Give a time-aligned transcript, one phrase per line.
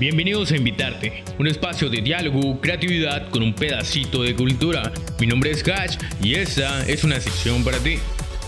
[0.00, 4.90] Bienvenidos a Invitarte, un espacio de diálogo, creatividad con un pedacito de cultura.
[5.20, 7.98] Mi nombre es Cash y esta es una sección para ti.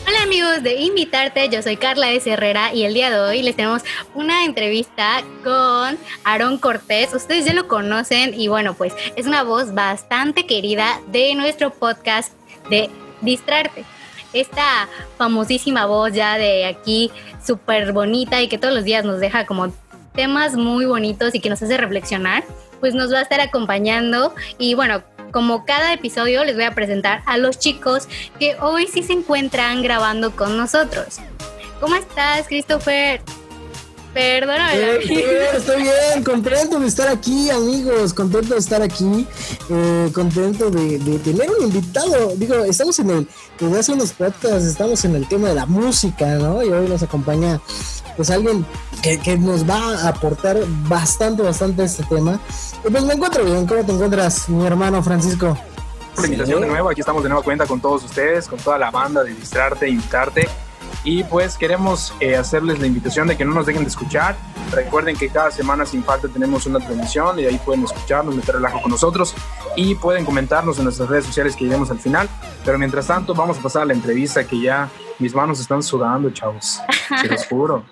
[0.09, 2.31] Hola amigos de Invitarte, yo soy Carla S.
[2.31, 3.83] Herrera y el día de hoy les tenemos
[4.15, 7.13] una entrevista con Aarón Cortés.
[7.13, 12.33] Ustedes ya lo conocen y bueno, pues es una voz bastante querida de nuestro podcast
[12.71, 12.89] de
[13.21, 13.85] Distrarte.
[14.33, 14.89] Esta
[15.19, 17.11] famosísima voz ya de aquí,
[17.45, 19.71] súper bonita y que todos los días nos deja como
[20.15, 22.45] temas muy bonitos y que nos hace reflexionar,
[22.81, 27.23] pues nos va a estar acompañando y bueno, como cada episodio les voy a presentar
[27.27, 28.07] a los chicos
[28.39, 31.19] que hoy sí se encuentran grabando con nosotros.
[31.81, 33.21] ¿Cómo estás, Christopher?
[34.15, 34.75] Perdóname.
[34.75, 39.27] Eh, estoy bien, contento de estar aquí, amigos, contento de estar aquí,
[39.71, 42.35] eh, contento de, tener un invitado.
[42.37, 46.27] Digo, estamos en el, desde hace unos podcasts, estamos en el tema de la música,
[46.35, 46.63] ¿no?
[46.63, 47.59] Y hoy nos acompaña,
[48.17, 48.65] pues, alguien
[49.03, 50.59] que, que nos va a aportar
[50.89, 52.41] bastante, bastante este tema.
[52.87, 55.57] Y pues me encuentro bien, ¿cómo te encuentras, mi hermano Francisco?
[56.19, 58.91] La invitación de nuevo, aquí estamos de nueva cuenta con todos ustedes, con toda la
[58.91, 60.49] banda de Distrarte, Invitarte
[61.05, 64.37] y pues queremos eh, hacerles la invitación de que no nos dejen de escuchar.
[64.71, 68.81] Recuerden que cada semana sin falta tenemos una transmisión y ahí pueden escucharnos, meter relajo
[68.81, 69.35] con nosotros
[69.77, 72.29] y pueden comentarnos en nuestras redes sociales que iremos al final.
[72.65, 76.31] Pero mientras tanto vamos a pasar a la entrevista que ya mis manos están sudando,
[76.31, 76.81] chavos.
[77.21, 77.85] Se los juro.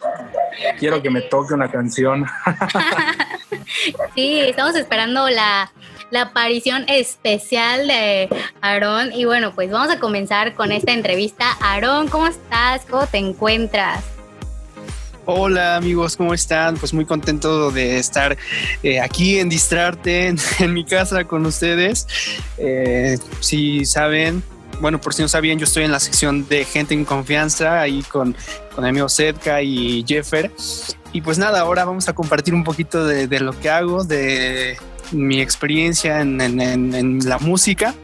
[0.79, 2.27] Quiero que me toque una canción.
[4.15, 5.71] sí, estamos esperando la
[6.11, 8.29] la aparición especial de
[8.61, 9.13] Aarón.
[9.13, 11.57] Y bueno, pues vamos a comenzar con esta entrevista.
[11.61, 12.83] Aarón, ¿cómo estás?
[12.89, 14.05] ¿Cómo te encuentras?
[15.27, 16.77] Hola amigos, ¿cómo están?
[16.77, 18.37] Pues muy contento de estar
[18.83, 22.09] eh, aquí en Distrarte, en, mi casa con ustedes.
[22.59, 24.43] Eh, si saben,
[24.81, 28.03] bueno, por si no sabían, yo estoy en la sección de gente en confianza, ahí
[28.03, 28.35] con,
[28.75, 30.51] con mi amigo Zedka y Jeffer.
[31.13, 34.79] Y pues nada, ahora vamos a compartir un poquito de, de lo que hago, de
[35.13, 37.95] mi experiencia en, la música.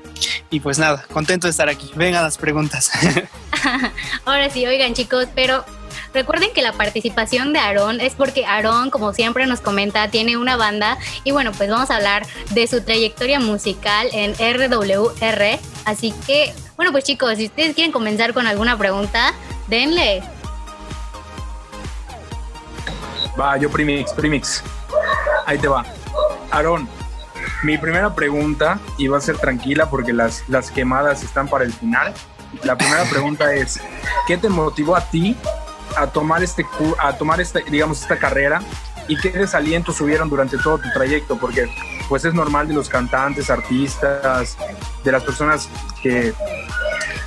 [0.50, 1.90] Y pues nada, contento de estar aquí.
[1.94, 2.90] Vengan las preguntas.
[4.24, 5.64] Ahora sí, oigan chicos, pero
[6.16, 10.56] Recuerden que la participación de Aarón es porque Aarón, como siempre nos comenta, tiene una
[10.56, 15.60] banda y bueno, pues vamos a hablar de su trayectoria musical en RWR.
[15.84, 19.34] Así que, bueno, pues chicos, si ustedes quieren comenzar con alguna pregunta,
[19.66, 20.22] denle.
[23.38, 24.62] Va, yo primix, primix.
[25.44, 25.84] Ahí te va.
[26.50, 26.88] Aarón,
[27.62, 31.74] mi primera pregunta, y va a ser tranquila porque las, las quemadas están para el
[31.74, 32.14] final.
[32.62, 33.78] La primera pregunta es,
[34.26, 35.36] ¿qué te motivó a ti
[35.96, 36.66] a tomar, este,
[36.98, 38.60] a tomar esta, digamos, esta carrera
[39.08, 41.38] y qué desalientos subieron durante todo tu trayecto?
[41.38, 41.68] Porque
[42.08, 44.56] pues es normal de los cantantes, artistas,
[45.04, 45.68] de las personas
[46.02, 46.32] que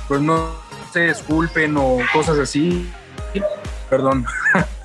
[0.08, 0.54] pues no
[0.92, 2.90] se disculpen o cosas así.
[3.88, 4.26] Perdón.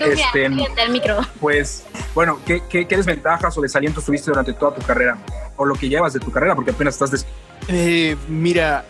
[0.00, 1.20] este, el micro.
[1.40, 5.18] Pues, bueno, ¿qué, ¿qué, desventajas o desalientos tuviste durante toda tu carrera?
[5.56, 7.26] O lo que llevas de tu carrera, porque apenas estás...
[7.68, 8.84] Eh, mira,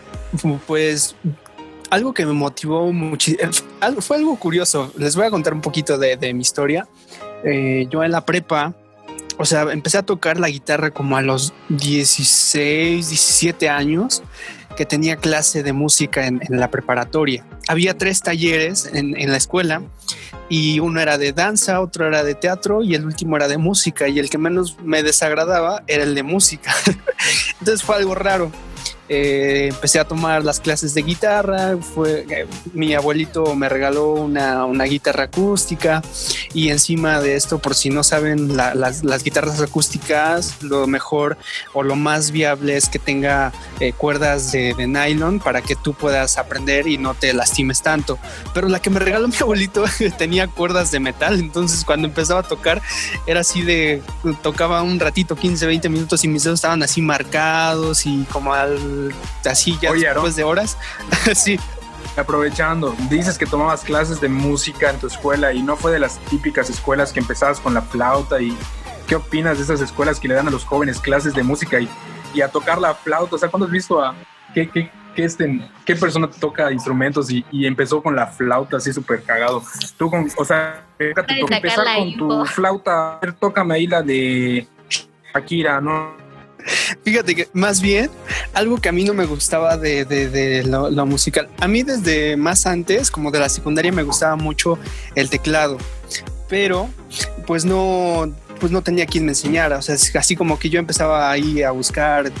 [0.65, 1.15] pues
[1.89, 4.91] algo que me motivó muchísimo, eh, fue algo curioso.
[4.97, 6.87] Les voy a contar un poquito de, mi historia.
[7.43, 8.73] Eh, yo en la prepa,
[9.37, 14.23] o sea, empecé a tocar la guitarra como a los 16, 17 años
[14.75, 17.43] que tenía clase de música en, la preparatoria.
[17.67, 19.81] Había tres talleres en, la escuela
[20.49, 24.07] y uno era de danza, otro era de teatro y el último era de música
[24.07, 26.73] y el que menos me desagradaba era el de música.
[27.59, 28.51] Entonces fue algo raro.
[29.09, 34.65] Eh, empecé a tomar las clases de guitarra, fue, eh, mi abuelito me regaló una,
[34.65, 36.01] una, guitarra acústica
[36.53, 41.37] y encima de esto, por si no saben, las, las, guitarras acústicas, lo mejor
[41.73, 45.93] o lo más viable es que tenga eh, cuerdas de, de, nylon para que tú
[45.93, 48.19] puedas aprender y no te lastimes tanto.
[48.53, 49.85] Pero la que me regaló mi abuelito
[50.17, 52.81] tenía cuerdas de metal, entonces cuando empezaba a tocar
[53.25, 54.01] era así de,
[54.41, 58.76] tocaba un ratito, 15, 20 minutos y mis dedos estaban así marcados y como al
[59.45, 60.77] así ya después de horas.
[61.35, 61.59] sí.
[62.15, 66.17] Aprovechando, dices que tomabas clases de música en tu escuela y no fue de las
[66.25, 68.57] típicas escuelas que empezabas con la flauta y
[69.07, 71.87] ¿qué opinas de esas escuelas que le dan a los jóvenes clases de música y,
[72.33, 73.35] y a tocar la flauta?
[73.35, 74.15] O sea, ¿cuándo has visto a
[74.53, 78.91] qué, qué, qué, este, qué persona toca instrumentos y, y, empezó con la flauta así
[78.91, 79.63] súper cagado?
[79.97, 84.67] Tú con, o sea, empezar con tu flauta, tócame ahí la de
[85.33, 86.26] Shakira, ¿no?
[87.03, 88.09] Fíjate que más bien
[88.53, 91.49] algo que a mí no me gustaba de, lo, musical.
[91.59, 94.77] A mí desde más antes, como de la secundaria, me gustaba mucho
[95.15, 95.77] el teclado,
[96.49, 96.89] pero
[97.45, 99.77] pues no, pues no tenía quien me enseñara.
[99.77, 102.31] O sea, así como que yo empezaba ahí a buscar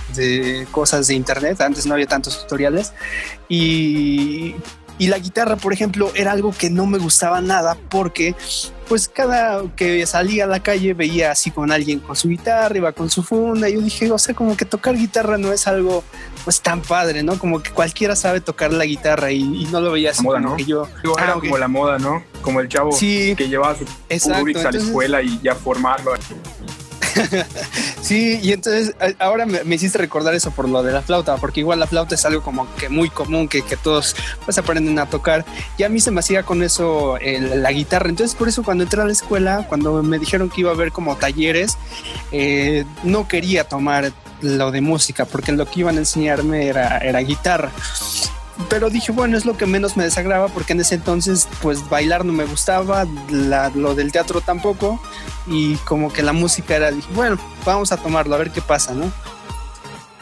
[0.71, 1.61] cosas de internet.
[1.61, 2.93] Antes no había tantos tutoriales
[3.49, 4.55] y
[4.99, 8.35] Y la guitarra, por ejemplo, era algo que no me gustaba nada porque
[8.87, 12.91] pues cada que salía a la calle veía así con alguien con su guitarra, iba
[12.93, 16.03] con su funda, y yo dije, o sea, como que tocar guitarra no es algo
[16.45, 17.37] pues tan padre, ¿no?
[17.37, 20.55] Como que cualquiera sabe tocar la guitarra y, no lo veía así moda, como ¿no?
[20.55, 20.87] que yo...
[21.17, 22.23] era Ah, como la moda, ¿no?
[22.41, 23.35] Como el chavo Sí.
[23.37, 26.13] que llevaba su Exacto, a la escuela y ya formarlo.
[28.01, 31.35] Sí, y entonces a- ahora me, me hiciste recordar eso por lo de la flauta,
[31.37, 34.15] porque igual la flauta es algo como que muy común, que, que todos
[34.45, 35.43] pues aprenden a tocar.
[35.77, 38.07] Y a mí se me hacía con eso el- la guitarra.
[38.09, 40.91] Entonces por eso cuando entré a la escuela, cuando me dijeron que iba a haber
[40.93, 41.77] como talleres,
[42.31, 47.19] eh, no quería tomar lo de música, porque lo que iban a enseñarme era, era
[47.19, 47.71] guitarra.
[48.69, 52.25] Pero dije, bueno, es lo que menos me desagraba porque en ese entonces pues bailar
[52.25, 53.05] no me gustaba,
[53.75, 54.99] lo del teatro tampoco
[55.45, 58.93] y como que la música era, dije, bueno, vamos a tomarlo, a ver qué pasa,
[58.93, 59.11] ¿no?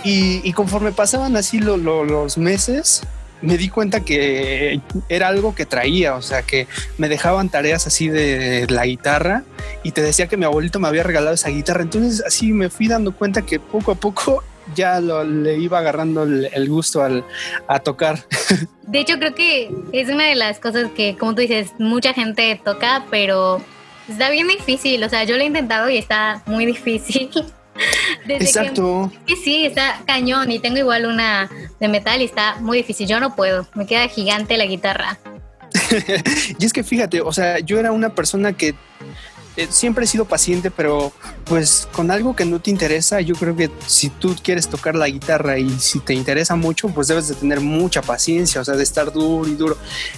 [0.04, 3.02] Y, y conforme pasaban así lo- lo- los meses,
[3.42, 4.80] me di cuenta que
[5.10, 6.68] era algo que traía, o sea, que
[6.98, 9.44] me dejaban tareas así de la guitarra
[9.84, 12.88] y te decía que mi abuelito me había regalado esa guitarra, entonces así me fui
[12.88, 17.24] dando cuenta que poco a poco ya lo- le iba agarrando el, el gusto al,
[17.68, 18.26] a tocar.
[18.84, 22.60] De hecho, creo que es una de las cosas que, como tú dices, mucha gente
[22.64, 23.62] toca, pero
[24.08, 25.04] está bien difícil.
[25.04, 27.30] O sea, yo lo he intentado y está muy difícil.
[28.26, 29.12] Desde Exacto.
[29.26, 30.50] Que, sí, está cañón.
[30.52, 33.08] Y tengo igual una de metal y está muy difícil.
[33.08, 33.68] Yo no puedo.
[33.76, 35.18] Me queda gigante la guitarra.
[36.60, 38.76] Y es que fíjate, o sea, yo era una persona que
[39.58, 41.12] eh, siempre he sido paciente, pero
[41.46, 45.08] pues con algo que no te interesa, yo creo que si tú quieres tocar la
[45.08, 48.84] guitarra y si te interesa mucho, pues debes de tener mucha paciencia, o sea, de
[48.84, 49.78] estar duro y duro.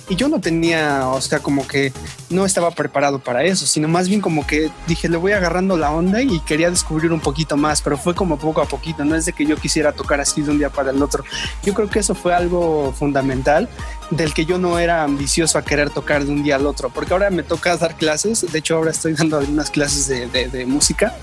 [0.09, 1.91] Y yo no tenía, o sea, como que
[2.29, 5.91] no estaba preparado para eso, sino más bien como que dije, le voy agarrando la
[5.91, 9.25] onda y quería descubrir un poquito más, pero fue como poco a poquito, no es
[9.25, 11.23] de que yo quisiera tocar así de un día para el otro.
[11.63, 13.69] Yo creo que eso fue algo fundamental
[14.09, 17.13] del que yo no era ambicioso a querer tocar de un día al otro, porque
[17.13, 21.13] ahora me toca dar clases, de hecho ahora estoy dando algunas clases de, de- música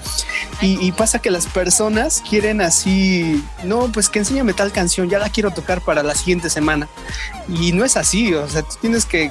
[0.60, 5.19] y, y pasa que las personas quieren así, no, pues que enséñame tal canción, ya
[5.19, 6.88] la quiero tocar para la siguiente semana
[7.48, 9.31] y no es así, o sea, tú tienes que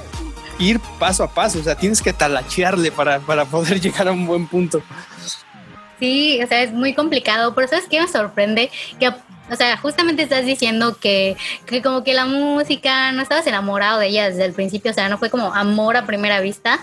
[0.58, 4.26] ir paso a paso, o sea, tienes que talachearle para, para poder llegar a un
[4.26, 4.82] buen punto.
[6.00, 7.54] Sí, o sea, es muy complicado.
[7.54, 9.12] Por eso es que me sorprende que,
[9.50, 11.36] o sea, justamente estás diciendo que,
[11.66, 15.08] que como que la música no estabas enamorado de ella desde el principio, o sea,
[15.08, 16.80] no fue como amor a primera vista,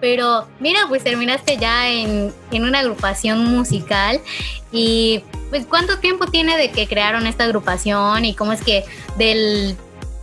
[0.00, 4.20] pero mira, pues terminaste ya en, en una agrupación musical
[4.70, 8.84] y pues cuánto tiempo tiene de que crearon esta agrupación y cómo es que
[9.16, 9.76] del,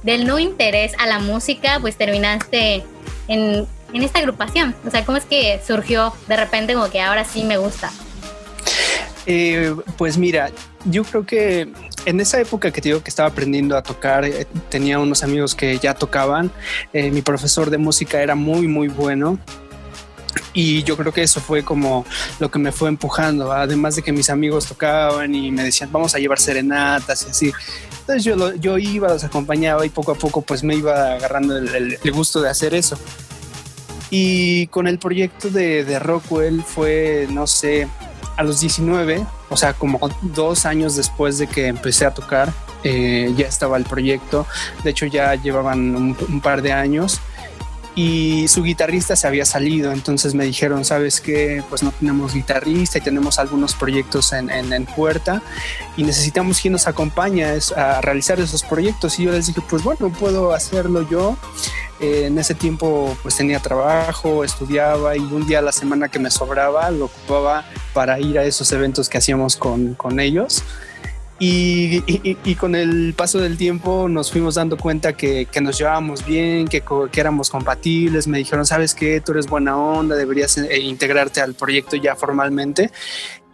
[0.03, 2.85] del no interés a la música, pues terminaste
[3.27, 7.25] en, en esta agrupación, o sea, cómo es que surgió de repente como que ahora
[7.25, 7.91] sí me gusta.
[9.27, 10.49] Eh, pues mira,
[10.85, 11.71] yo creo que
[12.05, 15.53] en esa época que te digo que estaba aprendiendo a tocar, eh, tenía unos amigos
[15.55, 16.51] que ya tocaban.
[16.93, 19.37] eh, mi profesor de música era muy, muy bueno.
[20.53, 22.05] Y yo creo que eso fue como
[22.39, 26.15] lo que me fue empujando, además de que mis amigos tocaban y me decían, vamos
[26.15, 27.51] a llevar serenatas y así.
[28.01, 31.57] Entonces yo, lo- yo iba, los acompañaba y poco a poco pues me iba agarrando
[31.57, 32.97] el, el- el gusto de hacer eso.
[34.09, 37.87] Y con el proyecto de, de Rockwell fue, no sé,
[38.41, 42.51] a los 19, o sea, como dos años después de que empecé a tocar,
[42.83, 44.47] eh, ya estaba el proyecto.
[44.83, 47.21] De hecho, ya llevaban un, un par de años
[47.95, 49.91] y su guitarrista se había salido.
[49.91, 51.63] Entonces me dijeron, ¿sabes qué?
[51.69, 55.41] Pues no tenemos guitarrista y tenemos algunos proyectos en, en- puerta
[55.97, 57.45] y necesitamos quien nos acompañe
[57.75, 59.19] a realizar esos proyectos.
[59.19, 61.37] Y yo les dije, pues bueno, puedo hacerlo yo.
[61.99, 66.17] Eh, en ese tiempo pues tenía trabajo, estudiaba y un día a la semana que
[66.17, 70.63] me sobraba lo ocupaba para ir a esos eventos que hacíamos con, con ellos.
[71.43, 75.75] Y, y- y con el paso del tiempo nos fuimos dando cuenta que, que nos
[75.75, 78.27] llevábamos bien, que, que éramos compatibles.
[78.27, 79.19] Me dijeron, ¿sabes qué?
[79.21, 82.91] Tú eres buena onda, deberías eh, integrarte al proyecto ya formalmente.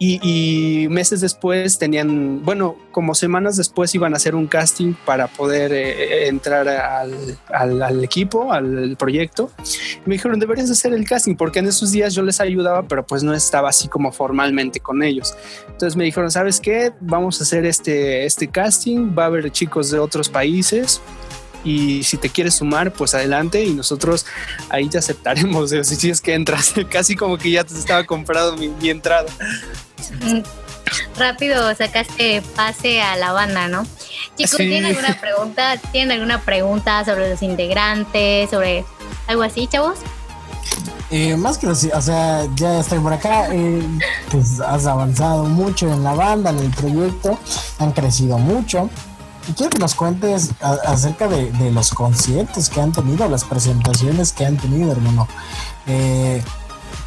[0.00, 5.26] Y, y meses después tenían, bueno, como semanas después iban a hacer un casting para
[5.26, 7.14] poder eh, entrar al,
[7.48, 9.50] al- al equipo, al proyecto.
[10.08, 13.22] Me dijeron, deberías hacer el casting, porque en esos días yo les ayudaba, pero pues
[13.22, 15.34] no estaba así como formalmente con ellos.
[15.66, 16.92] Entonces me dijeron, ¿sabes qué?
[17.00, 21.02] Vamos a hacer este, este casting, va a haber chicos de otros países.
[21.62, 24.24] Y si te quieres sumar, pues adelante y nosotros
[24.70, 25.70] ahí te aceptaremos.
[25.84, 29.28] Si, si es que entras, casi como que ya te estaba comprado mi, mi entrada.
[30.24, 30.40] Mm,
[31.18, 33.86] Rápido sacaste pase a la banda, ¿no?
[34.36, 34.68] Chicos, Sí.
[34.68, 35.76] ¿tienen alguna pregunta?
[35.92, 38.48] ¿Tienen alguna pregunta sobre los integrantes?
[38.48, 38.84] ¿Sobre
[39.28, 39.98] algo así, chavos?
[41.10, 43.82] Eh, más que los, o sea, ya estoy por acá, eh,
[44.30, 47.38] pues has avanzado mucho en la banda, en el proyecto,
[47.78, 48.90] han crecido mucho.
[49.48, 54.44] y quiero que nos cuentes acerca de, los conciertos que han tenido, las presentaciones que
[54.44, 55.26] han tenido, hermano.
[55.86, 56.42] Eh,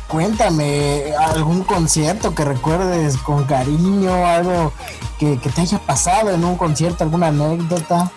[0.08, 4.74] cuéntame algún concierto que recuerdes con cariño, algo
[5.20, 8.12] que, que te haya pasado en un concierto, alguna anécdota.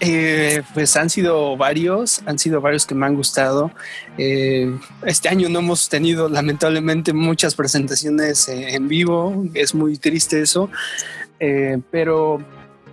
[0.00, 3.72] Eh, pues han sido varios, han sido varios que me han gustado.
[4.16, 10.40] Eh, este año no hemos tenido lamentablemente muchas presentaciones eh, en vivo, es muy triste
[10.40, 10.70] eso,
[11.90, 12.40] pero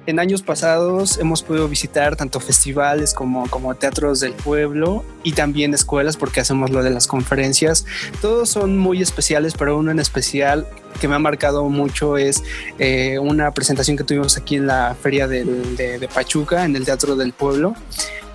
[0.08, 5.74] en años pasados hemos podido visitar tanto festivales como, como teatros del pueblo y también
[5.74, 7.86] escuelas porque hacemos lo de las conferencias.
[8.22, 10.68] Todos son muy especiales, pero uno en especial
[11.00, 12.44] que me ha marcado mucho es
[12.80, 17.16] eh, una presentación que tuvimos aquí en la feria de, de Pachuca, en el Teatro
[17.16, 17.76] del Pueblo.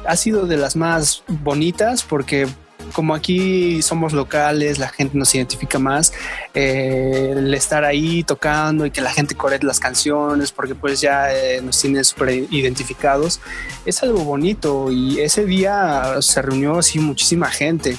[0.07, 2.49] Ha sido de las más bonitas porque
[2.93, 6.13] como aquí somos locales, la gente nos identifica más,
[6.55, 11.33] eh, el estar ahí tocando y que la gente corre las canciones, porque pues ya
[11.33, 13.41] eh, nos tiene súper identificados,
[13.85, 17.97] es algo bonito y ese día se reunió así muchísima gente.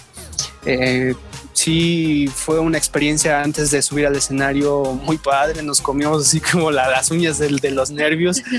[0.65, 1.15] Eh,
[1.53, 6.71] sí fue una experiencia antes de subir al escenario muy padre, nos comimos así como
[6.71, 8.41] las uñas de, de los nervios.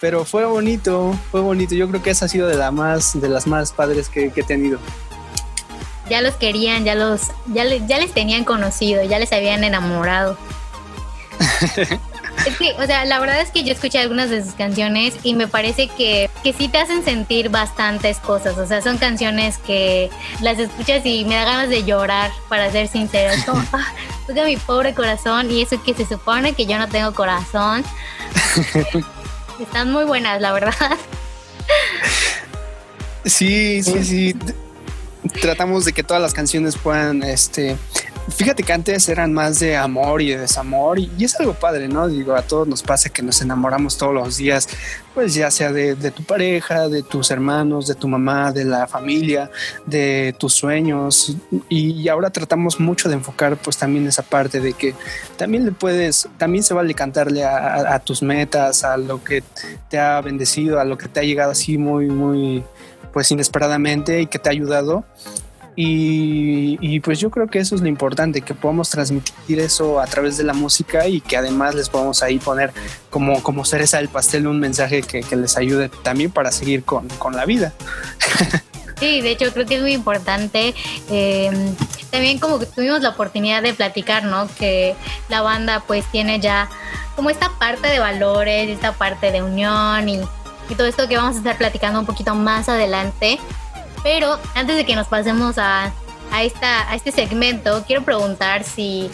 [0.00, 1.74] Pero fue bonito, fue bonito.
[1.74, 4.42] Yo creo que esa ha sido de, la más, de las más padres que he
[4.42, 4.78] tenido
[6.10, 10.36] ya los querían, ya los, ya, ya les tenían conocido, ya les habían enamorado.
[12.46, 15.34] es que, o sea, la verdad es que yo escuché algunas de sus canciones y
[15.34, 18.58] me parece que, que sí te hacen sentir bastantes cosas.
[18.58, 22.88] O sea, son canciones que las escuchas y me da ganas de llorar, para ser
[22.88, 23.32] sincero.
[23.32, 23.86] Es como, ah,
[24.44, 27.84] mi pobre corazón y eso que se supone que yo no tengo corazón.
[29.60, 30.74] Están muy buenas, la verdad.
[33.24, 34.34] Sí, sí, sí
[35.40, 37.76] tratamos de que todas las canciones puedan, este,
[38.28, 42.08] fíjate que antes eran más de amor y de desamor y, es algo padre, ¿no?
[42.08, 44.68] Digo, a todos nos pasa que nos enamoramos todos los días,
[45.14, 49.50] pues ya sea de, tu pareja, de tus hermanos, de tu mamá, de la familia,
[49.86, 51.36] de tus sueños
[51.68, 54.94] y, ahora tratamos mucho de enfocar pues también esa parte de que
[55.36, 59.42] también le puedes, también se vale cantarle a, a tus metas, a lo que
[59.88, 62.64] te ha bendecido, a lo que te ha llegado así muy, muy
[63.12, 65.04] pues inesperadamente y que te ha ayudado.
[65.82, 70.36] Y, pues yo creo que eso es lo importante, que podamos transmitir eso a través
[70.36, 72.70] de la música y que además les podamos ahí poner
[73.08, 77.46] como, como cereza del pastel un mensaje que, les ayude también para seguir con, la
[77.46, 77.72] vida.
[78.98, 80.74] Sí, de hecho creo que es muy importante.
[81.08, 81.74] Em,
[82.10, 84.46] también como que tuvimos la oportunidad de platicar, ¿no?
[84.58, 84.94] Que
[85.30, 86.68] la banda pues tiene ya
[87.16, 90.20] como esta parte de valores, esta parte de unión y
[90.74, 93.38] todo esto que vamos a estar platicando un poquito más adelante.
[94.02, 95.92] Pero antes de que nos pasemos a,
[96.30, 99.10] a, esta, a este segmento, quiero preguntar si,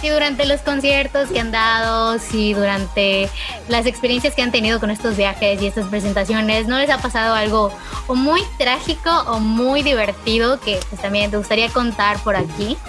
[0.00, 3.30] si durante los conciertos que han dado, si durante
[3.68, 7.34] las experiencias que han tenido con estos viajes y estas presentaciones, ¿no les ha pasado
[7.34, 7.72] algo
[8.06, 12.76] o muy trágico o muy divertido que pues, también te gustaría contar por aquí?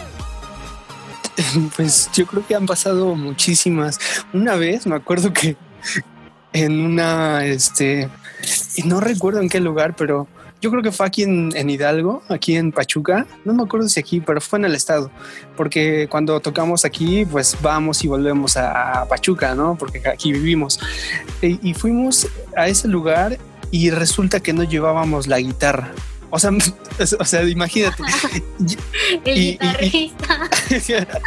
[1.75, 3.99] Pues yo creo que han pasado muchísimas.
[4.33, 5.55] Una vez me acuerdo que
[6.59, 8.09] en una, este,
[8.75, 10.27] y no recuerdo en qué lugar, pero
[10.61, 14.21] yo creo que fue aquí en, Hidalgo, aquí en Pachuca, no me acuerdo si aquí,
[14.21, 15.11] pero fue en el estado,
[15.55, 19.75] porque cuando tocamos aquí, pues vamos y volvemos a, Pachuca, ¿no?
[19.77, 20.79] Porque aquí vivimos.
[21.41, 23.37] y fuimos a ese lugar
[23.71, 25.91] y resulta que no llevábamos la guitarra.
[26.29, 26.51] O sea,
[27.19, 28.03] o sea, imagínate.
[29.23, 30.49] El guitarrista.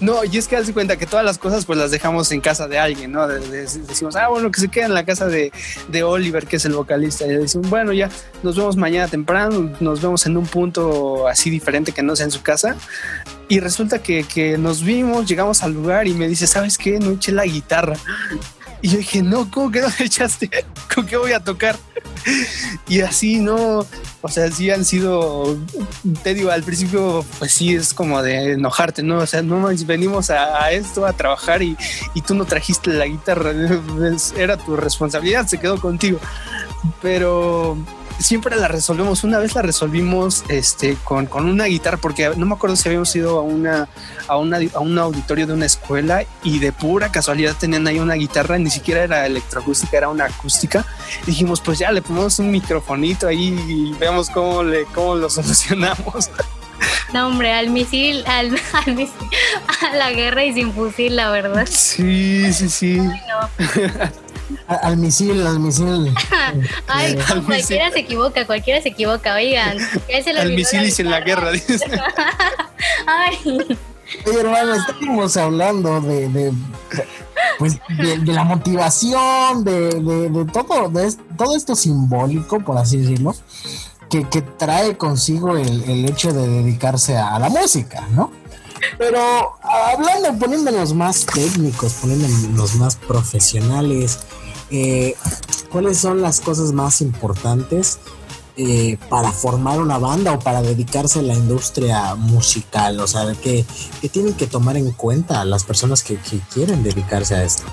[0.00, 2.66] no, y es que hace cuenta que todas las cosas pues las dejamos en casa
[2.66, 3.26] de alguien, ¿no?
[3.26, 5.52] decimos, ah, bueno, que se queda en la casa de,
[6.02, 7.26] Oliver, que es el vocalista.
[7.26, 8.10] Y le decimos, bueno, ya
[8.42, 12.32] nos vemos mañana temprano, nos vemos en un punto así diferente que no sea en
[12.32, 12.76] su casa.
[13.48, 16.98] Y resulta que, que nos vimos, llegamos al lugar y me dice, ¿sabes qué?
[16.98, 17.96] No eché la guitarra.
[18.84, 20.50] Y yo dije, no, ¿cómo que no echaste?
[20.94, 21.78] ¿Con qué voy a tocar?
[22.86, 23.86] Y así, no,
[24.20, 25.56] o sea, sí han sido,
[26.22, 29.18] te al principio, pues sí es como de enojarte, ¿no?
[29.18, 31.76] O sea, no venimos a, esto, a trabajar y,
[32.14, 33.52] y, tú no trajiste la guitarra,
[34.36, 36.18] era tu responsabilidad, se quedó contigo.
[37.00, 37.78] Pero
[38.18, 39.24] siempre la resolvemos.
[39.24, 43.14] Una vez la resolvimos este, con, con, una guitarra, porque no me acuerdo si habíamos
[43.16, 43.88] ido a, una,
[44.28, 48.14] a, una, a un auditorio de una escuela y de pura casualidad tenían ahí una
[48.14, 50.84] guitarra, ni siquiera era electroacústica, era una acústica.
[51.26, 56.30] dijimos, pues ya le ponemos un microfonito ahí y veamos cómo, le, cómo lo solucionamos.
[57.12, 59.28] No, hombre, al misil, al, misil,
[59.82, 61.66] a la guerra y sin fusil, la verdad.
[61.70, 62.98] Sí, sí, sí.
[64.66, 66.14] Al misil, al misil.
[66.86, 69.78] Ay, cualquiera se equivoca, cualquiera se equivoca, oigan.
[70.38, 71.50] al misil y sin la guerra,
[73.06, 73.38] Ay.
[74.26, 76.52] Oye, hermano, estábamos hablando de,
[77.58, 83.34] pues de, la motivación, de, todo, de todo esto simbólico, por así decirlo,
[84.08, 88.30] que, trae consigo el, hecho de dedicarse a, la música, ¿no?
[88.98, 94.20] Pero hablando, poniéndonos más técnicos, poniéndonos más profesionales,
[94.70, 95.14] eh,
[95.70, 97.98] ¿cuáles son las cosas más importantes
[98.56, 103.00] eh, para formar una banda o para dedicarse a la industria musical?
[103.00, 103.64] O sea, ¿qué,
[104.12, 106.18] tienen que tomar en cuenta las personas que,
[106.52, 107.64] quieren dedicarse a esto?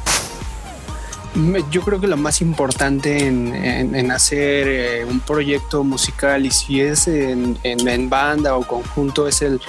[1.70, 7.08] Yo creo que lo más importante en, hacer eh, un proyecto musical y si es
[7.08, 9.62] en, banda o conjunto es el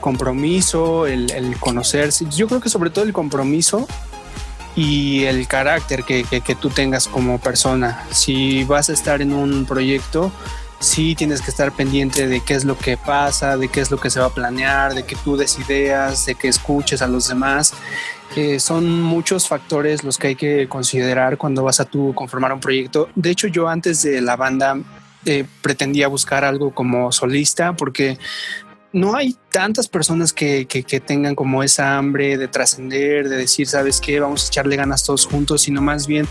[0.00, 2.24] compromiso, el, conocerse.
[2.30, 3.86] Yo creo que sobre todo el compromiso
[4.74, 8.06] y el carácter que, que, tú tengas como persona.
[8.10, 10.32] Si vas a estar en un proyecto,
[10.80, 14.00] sí tienes que estar pendiente de qué es lo que pasa, de qué es lo
[14.00, 17.28] que se va a planear, de que tú des ideas, de que escuches a los
[17.28, 17.74] demás.
[18.58, 23.08] Son muchos factores los que hay que considerar cuando vas a tú conformar un proyecto.
[23.14, 24.78] De hecho, yo antes de la banda
[25.24, 28.18] eh, pretendía buscar algo como solista porque
[28.92, 30.66] no hay tantas personas que,
[31.06, 35.26] tengan como esa hambre de trascender, de decir, sabes qué, vamos a echarle ganas todos
[35.26, 36.26] juntos, sino más bien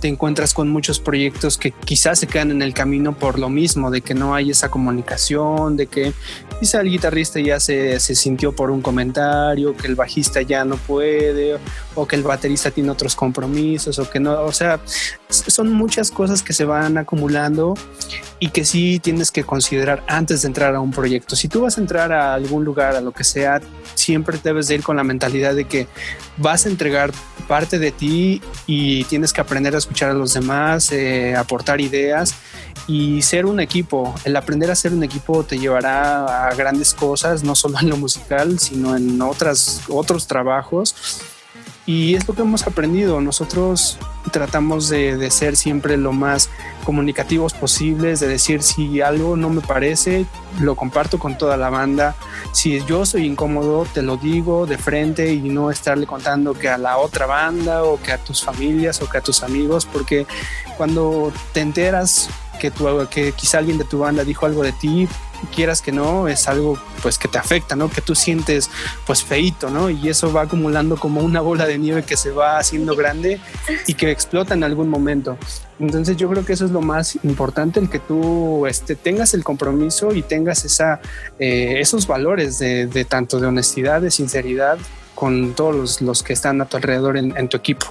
[0.00, 3.90] te encuentras con muchos proyectos que quizás se quedan en el camino por lo mismo,
[3.90, 6.12] de que no hay esa comunicación, de que
[6.60, 10.76] quizá el guitarrista ya se, se sintió por un comentario, que el bajista ya no
[10.76, 11.58] puede,
[11.94, 14.80] o que el baterista tiene otros compromisos, o que no, o sea,
[15.28, 17.74] son muchas cosas que se van acumulando
[18.38, 21.36] y que sí tienes que considerar antes de entrar a un proyecto.
[21.36, 23.60] Si tú vas a entrar a algún lugar, a lo que sea,
[23.94, 25.86] siempre debes de ir con la mentalidad de que
[26.36, 27.12] vas a entregar
[27.46, 32.34] parte de ti y tienes que aprender a escuchar a los demás, eh, aportar ideas
[32.86, 34.14] y ser un equipo.
[34.24, 37.96] El aprender a ser un equipo te llevará a grandes cosas, no solo en lo
[37.96, 40.94] musical, sino en otras, otros trabajos
[41.86, 43.20] y es lo que hemos aprendido.
[43.20, 43.98] Nosotros
[44.32, 46.50] tratamos de, ser siempre lo más
[46.84, 50.26] comunicativos posibles, de decir si algo no me parece,
[50.60, 52.14] lo comparto con toda la banda.
[52.52, 56.78] Si yo soy incómodo, te lo digo de frente y no estarle contando que a
[56.78, 60.26] la otra banda o que a tus familias o que a tus amigos, porque
[60.76, 62.30] cuando te enteras
[62.60, 65.08] que, tu, que quizá alguien de tu banda dijo algo de ti,
[65.44, 67.90] quieras que no, es algo pues que te afecta, ¿no?
[67.90, 68.70] Que tú sientes
[69.06, 69.90] pues feito, ¿no?
[69.90, 73.40] Y eso va acumulando como una bola de nieve que se va haciendo grande
[73.86, 75.36] y que explota en algún momento.
[75.80, 79.42] Entonces yo creo que eso es lo más importante, el que tú este, tengas el
[79.42, 81.00] compromiso y tengas esa,
[81.38, 84.78] eh, esos valores de, tanto de honestidad, de sinceridad
[85.14, 87.86] con todos los, que están a tu alrededor en tu equipo.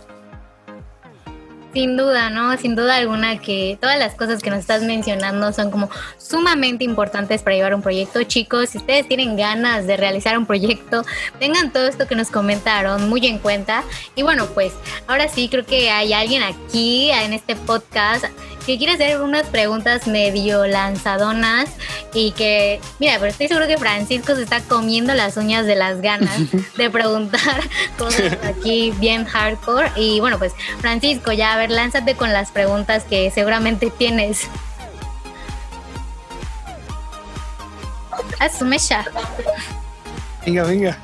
[1.74, 2.56] Sin duda, ¿no?
[2.58, 7.42] Sin duda alguna que todas las cosas que nos estás mencionando son como sumamente importantes
[7.42, 8.22] para llevar un proyecto.
[8.24, 11.04] Chicos, si ustedes tienen ganas de realizar un proyecto,
[11.40, 13.84] tengan todo esto que nos comentaron muy en cuenta.
[14.16, 14.72] Y bueno, pues
[15.08, 18.26] ahora sí creo que hay alguien aquí en este podcast
[18.66, 21.70] que quiere hacer unas preguntas medio lanzadonas
[22.14, 26.02] y que, mira, pero estoy seguro que Francisco se está comiendo las uñas de las
[26.02, 26.38] ganas
[26.78, 27.62] de preguntar
[27.98, 29.92] cosas aquí bien hardcore.
[29.96, 34.48] Y bueno, pues Francisco, ya a ver, lánzate con las preguntas que seguramente tienes.
[38.40, 39.06] Asume ya.
[40.46, 41.00] Venga, venga.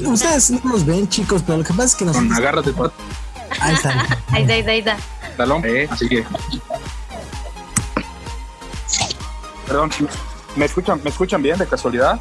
[0.00, 2.16] Ustedes no nos ven, chicos, pero lo que pasa es que nos.
[2.16, 2.72] agárrate,
[3.60, 3.90] Ahí está.
[4.30, 4.96] ahí está, ahí está, ahí está.
[5.64, 6.24] Eh, así que.
[9.66, 9.90] Perdón,
[10.56, 12.20] ¿me escuchan, ¿me escuchan bien de casualidad?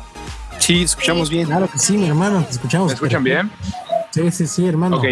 [0.60, 1.48] Sí, escuchamos bien.
[1.48, 2.88] Claro que sí, mi hermano, te escuchamos.
[2.88, 3.52] ¿Me escuchan bien?
[4.12, 4.98] Sí, sí, sí, hermano.
[4.98, 5.06] Ok.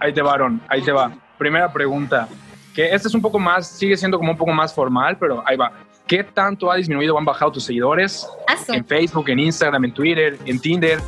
[0.00, 1.12] Ahí te va, Aaron, ahí te va.
[1.36, 2.26] Primera pregunta,
[2.74, 5.56] que este es un poco más, sigue siendo como un poco más formal, pero ahí
[5.56, 5.72] va.
[6.06, 8.26] ¿Qué tanto ha disminuido o han bajado tus seguidores?
[8.68, 11.00] En Facebook, en Instagram, en Twitter, en Tinder.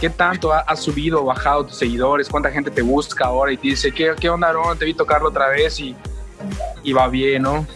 [0.00, 2.28] ¿Qué tanto has subido o bajado tus seguidores?
[2.28, 4.52] ¿Cuánta gente te busca ahora y te dice, ¿qué, qué onda?
[4.78, 5.94] Te vi tocarlo otra vez y,
[6.82, 7.66] y va bien, ¿no?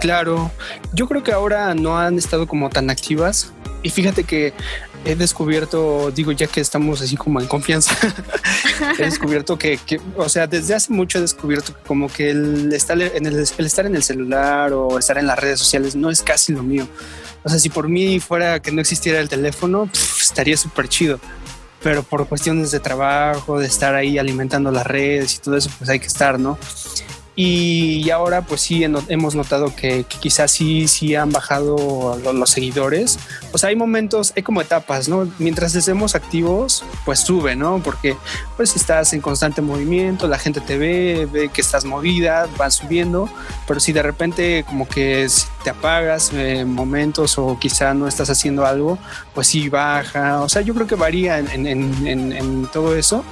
[0.00, 0.50] Claro,
[0.94, 4.54] yo creo que ahora no han estado como tan activas y fíjate que
[5.04, 7.96] he descubierto, digo ya que estamos así como en confianza,
[8.98, 9.78] he descubierto que,
[10.16, 13.66] o sea, desde hace mucho he descubierto que como que el estar en el, el,
[13.66, 16.88] estar en el celular o estar en las redes sociales no es casi lo mío.
[17.42, 19.90] O sea, si por mí fuera que no existiera el teléfono,
[20.20, 21.20] estaría súper chido.
[21.82, 25.90] Pero por cuestiones de trabajo, de estar ahí alimentando las redes y todo eso, pues
[25.90, 26.58] hay que estar, ¿no?
[27.36, 33.18] Y ahora pues sí hemos notado que, quizás sí, sí han bajado los, seguidores.
[33.52, 35.28] O sea, hay momentos, hay como etapas, ¿no?
[35.38, 37.80] Mientras estemos activos, pues sube, ¿no?
[37.82, 38.16] Porque
[38.56, 43.28] pues estás en constante movimiento, la gente te ve, ve que estás movida, van subiendo,
[43.66, 45.26] pero si de repente como que
[45.64, 48.96] te apagas en momentos o quizá no estás haciendo algo,
[49.34, 50.40] pues sí baja.
[50.42, 53.24] O sea, yo creo que varía en, en, en, en todo eso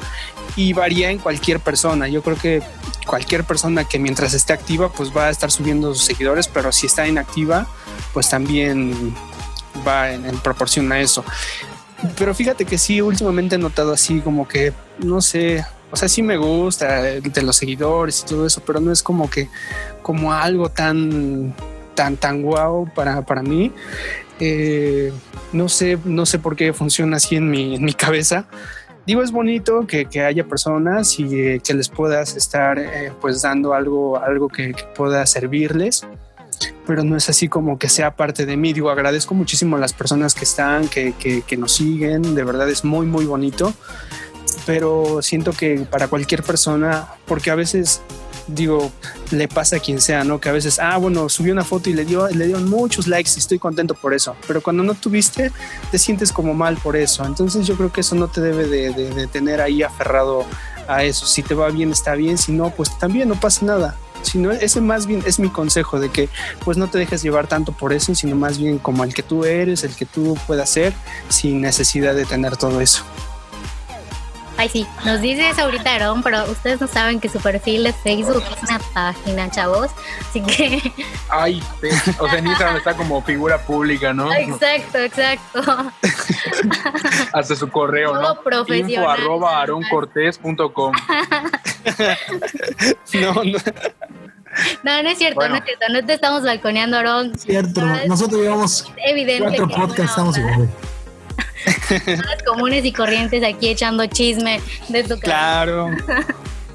[0.56, 2.08] y varía en cualquier persona.
[2.08, 2.62] Yo creo que
[3.06, 6.86] cualquier persona que mientras esté activa pues va a estar subiendo sus seguidores, pero si
[6.86, 7.66] está inactiva
[8.12, 9.14] pues también
[9.86, 11.24] va en, proporción a eso.
[12.16, 16.22] Pero fíjate que sí, últimamente he notado así como que, no sé, o sea, sí
[16.22, 19.48] me gusta de los seguidores y todo eso, pero no es como que,
[20.02, 21.54] como algo tan,
[21.94, 23.72] tan, tan guau para, para mí.
[24.40, 25.12] Eh,
[25.52, 28.46] no sé, no sé por qué funciona así en mi, en mi cabeza
[29.06, 33.74] digo, es bonito que, haya personas y eh, que les puedas estar eh, pues dando
[33.74, 36.06] algo, algo que, pueda servirles,
[36.86, 38.72] pero no es así como que sea parte de mí.
[38.72, 42.84] Digo, agradezco muchísimo a las personas que están, que, que nos siguen, de verdad es
[42.84, 43.72] muy, muy bonito,
[44.66, 48.02] pero siento que para cualquier persona, porque a veces
[48.46, 48.90] digo,
[49.30, 50.40] le pasa a quien sea, ¿no?
[50.40, 53.30] Que a veces, ah, bueno, subió una foto y le dio, le dieron muchos likes
[53.36, 54.36] y estoy contento por eso.
[54.46, 55.52] Pero cuando no tuviste,
[55.90, 57.24] te sientes como mal por eso.
[57.24, 60.44] Entonces yo creo que eso no te debe de, tener ahí aferrado
[60.88, 61.26] a eso.
[61.26, 62.38] Si te va bien, está bien.
[62.38, 63.96] Si no, pues también no pasa nada.
[64.22, 66.28] Sino ese más bien es mi consejo de que
[66.64, 69.44] pues no te dejes llevar tanto por eso, sino más bien como el que tú
[69.44, 70.92] eres, el que tú puedas ser,
[71.28, 73.02] sin necesidad de tener todo eso.
[74.56, 77.92] Ay, sí, nos dice eso ahorita Aarón, pero ustedes no saben que su perfil de
[77.92, 79.90] Facebook es una página, chavos.
[80.28, 80.92] Así que.
[81.28, 81.62] Ay,
[82.18, 84.32] o sea, en Instagram está como figura pública, ¿no?
[84.32, 85.62] Exacto, exacto.
[87.32, 88.40] Hasta su correo, ¿no?
[88.42, 88.90] profesional.
[88.90, 90.92] Info arroba aroncortés.com.
[93.14, 93.58] no, no.
[94.82, 95.86] No, no es cierto, no es cierto.
[95.90, 97.38] No te estamos balconeando, Aarón.
[97.38, 100.68] Cierto, nosotros llevamos evidente cuatro podcasts, estamos igual
[102.46, 105.90] comunes y corrientes aquí echando chisme de tu Claro.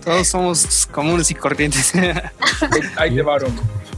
[0.03, 1.93] Todos somos comunes y corrientes.
[2.95, 3.53] Ahí te varon.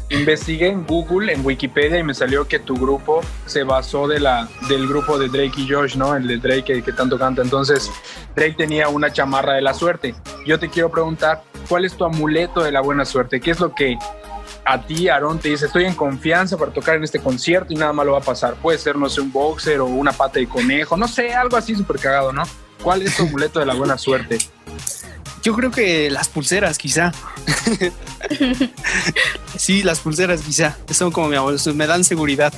[0.10, 4.50] Investigué en Google, en Wikipedia, y me salió que tu grupo se basó de la,
[4.68, 6.16] del grupo de Drake y Josh, ¿no?
[6.16, 7.44] El de Drake que, tanto canta.
[7.44, 7.92] Entonces,
[8.36, 10.16] Drake tenía una chamarra de la suerte.
[10.48, 13.40] Yo te quiero preguntar, ¿cuál es tu amuleto de la buena suerte?
[13.40, 14.00] ¿Qué es lo que
[14.72, 17.92] a ti, Aaron, te dice, estoy en confianza para tocar en este concierto y nada
[17.92, 18.54] más lo va a pasar.
[18.54, 21.76] Puede ser, no sé, un boxer o una pata de conejo, no sé, algo así
[21.76, 22.44] súper cagado, ¿no?
[22.84, 24.38] ¿Cuál es tu amuleto de la buena suerte?
[25.42, 27.12] Yo creo que las pulseras, quizá.
[29.58, 30.78] sí, las pulseras, quizá.
[30.92, 32.54] Son como mi abuelo, me dan seguridad.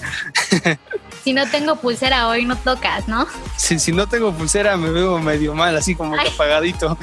[1.23, 3.25] si no tengo pulsera hoy, no tocas, ¿no?
[3.55, 6.97] Si, si no tengo pulsera, me veo medio mal, así como apagadito.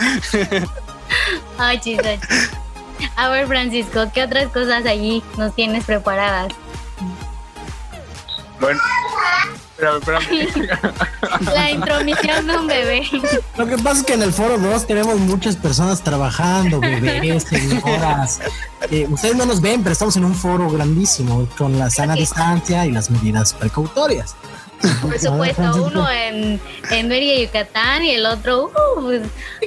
[1.59, 2.21] Ay, chiste.
[3.17, 6.53] A ver, Francisco, ¿qué otras cosas allí nos tienes preparadas?
[8.61, 8.81] Bueno,
[11.55, 13.03] La intromisión de un bebé.
[13.57, 18.41] Lo que pasa es que en el foro 2 tenemos muchas personas trabajando, bebés, señoras.
[18.91, 22.87] Eh, ustedes no nos ven, pero estamos en un foro grandísimo con la sana distancia
[22.87, 24.35] y las medidas precautorias.
[25.03, 26.61] Por supuesto, uno en,
[26.91, 28.67] en Mérida, Yucatán y el otro.
[28.67, 29.23] Uh, pues.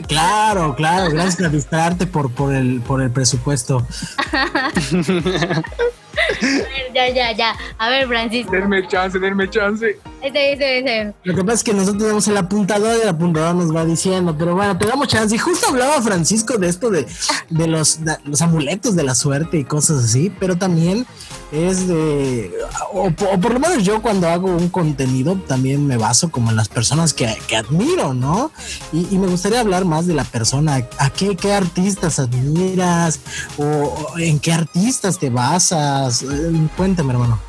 [0.08, 3.86] Claro, claro, gracias por distraerte por, por, el, por el presupuesto.
[6.94, 7.56] ya, ya, ya.
[7.78, 8.52] A ver, Francisco.
[8.52, 9.98] Denme chance, denme chance.
[10.22, 11.14] Ese, ese, ese.
[11.24, 14.36] Lo que pasa es que nosotros tenemos el apuntador y el apuntador nos va diciendo,
[14.38, 15.36] pero bueno, te damos chance.
[15.36, 17.08] Y justo hablaba Francisco de esto de,
[17.50, 21.06] de los, los amuletos de la suerte y cosas así, pero también
[21.52, 22.52] es de,
[22.94, 26.70] o, por lo menos yo cuando hago un contenido también me baso como en las
[26.70, 28.52] personas que, que admiro, ¿no?
[28.94, 33.20] Y, me gustaría hablar más de la persona, a qué, qué artistas admiras
[33.58, 36.11] o, en qué artistas te basas.
[36.24, 37.40] Eh, cuéntame, hermano.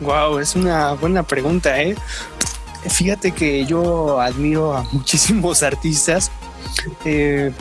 [0.00, 1.96] Wow, es una buena pregunta, ¿eh?
[2.88, 6.30] Fíjate que yo admiro a muchísimos artistas.
[7.04, 7.52] Eh,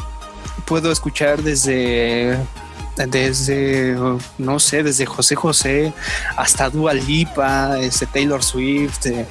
[0.66, 2.38] puedo escuchar desde
[2.96, 3.96] desde,
[4.38, 5.94] no sé, desde José José
[6.36, 9.26] hasta Dua Lipa, este, Taylor Swift, eh,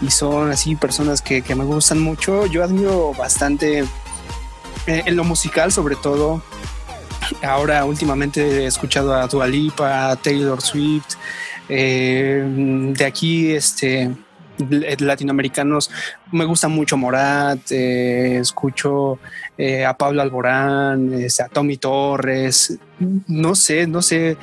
[0.00, 2.46] y son así personas que, me gustan mucho.
[2.46, 3.84] Yo admiro bastante
[4.86, 6.42] en lo musical, sobre todo.
[7.42, 11.14] Ahora últimamente he escuchado a Dua Lipa, a Taylor Swift.
[11.68, 12.44] Eh,
[12.96, 14.10] de aquí, este,
[14.58, 15.90] latinoamericanos,
[16.32, 19.18] me gusta mucho Morat, escucho
[19.58, 22.78] eh, a Pablo Alborán, este, a Tommy Torres,
[23.26, 24.36] no sé, no sé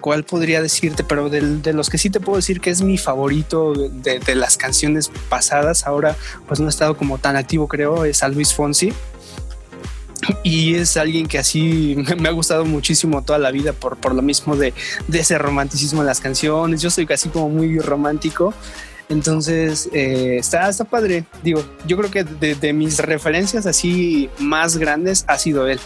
[0.00, 3.72] cuál podría decirte, pero de, los que sí te puedo decir que es mi favorito
[3.74, 6.16] de, las canciones pasadas, ahora
[6.46, 8.92] pues no he estado como tan activo creo, es a Luis Fonsi.
[10.42, 14.22] Y es alguien que así me ha gustado muchísimo toda la vida por, por lo
[14.22, 14.72] mismo de,
[15.12, 16.82] ese romanticismo en las canciones.
[16.82, 18.54] Yo soy casi como muy romántico.
[19.08, 21.24] Entonces, eh, está, está padre.
[21.42, 25.78] Digo, yo creo que de, mis referencias así más grandes ha sido él.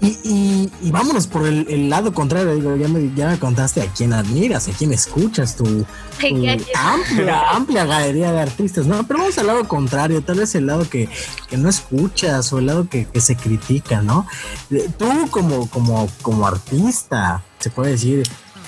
[0.00, 4.12] Y, y, vámonos por el, lado contrario, digo, ya me, ya me contaste a quién
[4.12, 5.84] admiras, a quién escuchas, tu,
[6.76, 9.04] amplia, amplia galería de artistas, ¿no?
[9.08, 11.08] Pero vamos al lado contrario, tal vez el lado que,
[11.48, 14.24] que no escuchas o el lado que, que, se critica, ¿no?
[14.98, 18.22] Tú como, como, como artista, se puede decir,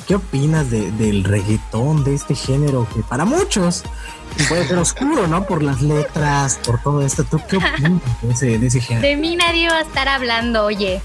[0.08, 3.84] ¿qué opinas de, del reggaetón, de este género que para muchos
[4.48, 5.44] puede ser oscuro, ¿no?
[5.44, 7.24] Por las letras, por todo esto.
[7.24, 9.06] ¿Tú qué opinas de ese, género?
[9.06, 11.00] De mí nadie va a estar hablando, oye.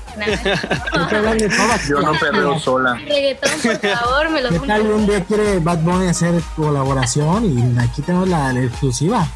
[1.88, 2.96] Yo no perreo sola.
[2.96, 7.80] Reggaetón, por favor, me lo ¿Qué tal un día quiere Bad Bunny hacer colaboración y
[7.80, 9.28] aquí tenemos la, la exclusiva?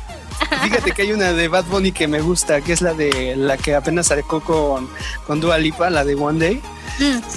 [0.64, 3.58] Fíjate que hay una de Bad Bunny que me gusta, que es la de la
[3.58, 4.90] que apenas sacó con,
[5.28, 6.62] con Dua Lipa, la de One Day.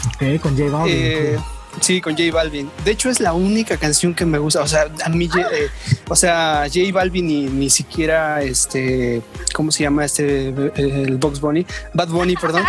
[0.07, 0.97] Ok, con J Balvin.
[0.97, 1.39] Eh,
[1.81, 2.71] Sí, con J Balvin.
[2.85, 4.61] De hecho, es la única canción que me gusta.
[4.61, 5.69] O sea, a mí, eh,
[6.09, 9.23] o sea, J Balvin ni, ni siquiera este,
[9.55, 10.49] ¿cómo se llama este?
[10.49, 12.65] El Box Bunny, Bad Bunny, perdón.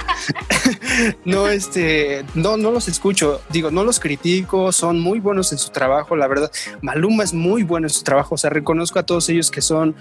[1.25, 3.41] no, este, no, no los escucho.
[3.49, 4.71] Digo, no los critico.
[4.71, 6.51] Son muy buenos en su trabajo, la verdad.
[6.81, 8.35] Maluma es muy bueno en su trabajo.
[8.35, 9.95] O sea, reconozco a todos ellos que son,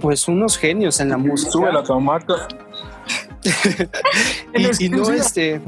[0.00, 1.50] pues, unos genios en la música.
[1.50, 2.48] Sube la tomata.
[4.54, 5.60] y, y no, este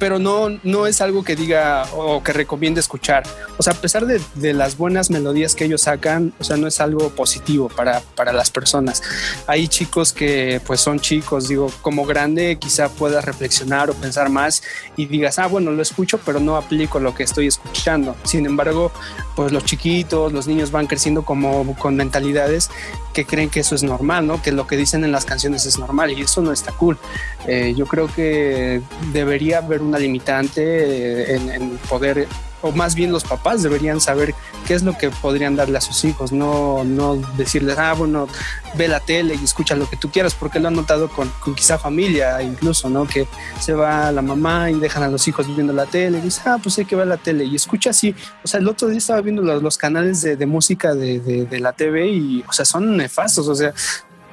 [0.00, 3.22] pero no, no es algo que diga o que recomiende escuchar.
[3.58, 6.66] O sea, a pesar de, de, las buenas melodías que ellos sacan, o sea, no
[6.66, 9.02] es algo positivo para, para las personas.
[9.46, 14.62] Hay chicos que pues son chicos, digo, como grande quizá puedas reflexionar o pensar más
[14.96, 18.16] y digas, ah, bueno, lo escucho, pero no aplico lo que estoy escuchando.
[18.24, 18.90] Sin embargo,
[19.36, 22.70] pues los chiquitos, los niños van creciendo como con mentalidades
[23.12, 24.42] que creen que eso es normal, ¿no?
[24.42, 26.98] Que lo que dicen en las canciones es normal y eso no está cool.
[27.46, 32.28] Eh, yo creo que debería haber una limitante eh, en, en, poder,
[32.62, 34.34] o más bien los papás deberían saber
[34.66, 38.28] qué es lo que podrían darle a sus hijos, no, no decirles, ah, bueno,
[38.74, 41.78] ve la tele y escucha lo que tú quieras, porque lo han notado con, quizá
[41.78, 43.06] familia incluso, ¿no?
[43.06, 43.26] Que
[43.60, 46.58] se va la mamá y dejan a los hijos viendo la tele y dice, ah,
[46.62, 48.14] pues hay que ver la tele y escucha así.
[48.44, 51.72] O sea, el otro día estaba viendo los, los canales de, música de, de la
[51.72, 53.72] TV y, o sea, son nefastos, o sea,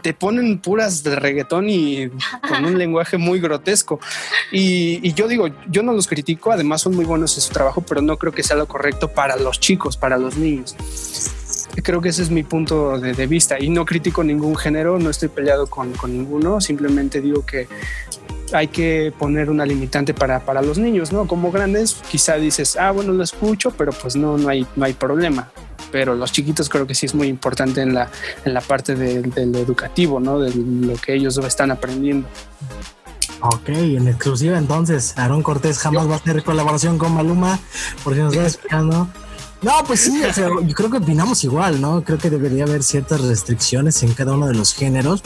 [0.01, 2.09] te ponen puras de reggaetón y
[2.47, 3.99] con un lenguaje muy grotesco.
[4.51, 7.81] Y, y, yo digo, yo no los critico, además son muy buenos en su trabajo,
[7.81, 10.75] pero no creo que sea lo correcto para los chicos, para los niños.
[11.83, 15.09] Creo que ese es mi punto de, de vista y no critico ningún género, no
[15.09, 17.67] estoy peleado con, con ninguno, simplemente digo que
[18.53, 21.27] hay que poner una limitante para, para los niños, ¿no?
[21.27, 24.93] Como grandes, quizá dices, ah, bueno, lo escucho, pero pues no, no hay, no hay
[24.93, 25.51] problema
[25.91, 28.09] pero los chiquitos creo que sí es muy importante en la,
[28.45, 30.39] en la parte de, de lo educativo, ¿no?
[30.39, 32.27] De lo que ellos están aprendiendo.
[33.41, 37.59] Ok, en exclusiva entonces, Aaron Cortés jamás va a hacer colaboración con Maluma,
[38.03, 39.07] por si nos está escuchando.
[39.61, 42.03] No, pues sí, o sea, yo creo que opinamos igual, ¿no?
[42.03, 45.23] Creo que debería haber ciertas restricciones en cada uno de los géneros.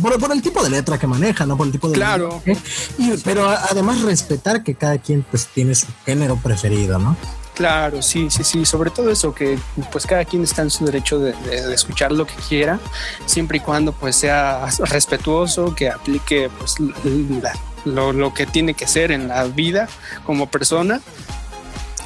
[0.00, 1.56] Por, por el tipo de letra que maneja, ¿no?
[1.56, 2.40] Por el tipo de claro.
[2.44, 2.62] Letra,
[2.98, 7.16] y, pero además respetar que cada quien pues tiene su género preferido, ¿no?
[7.62, 9.56] Claro, sí, sí, sí, sobre todo eso, que
[9.92, 12.80] pues cada quien está en su derecho de, de, de, escuchar lo que quiera,
[13.24, 17.52] siempre y cuando pues sea respetuoso, que aplique pues la,
[17.84, 19.88] lo, lo, que tiene que ser en la vida
[20.26, 21.00] como persona.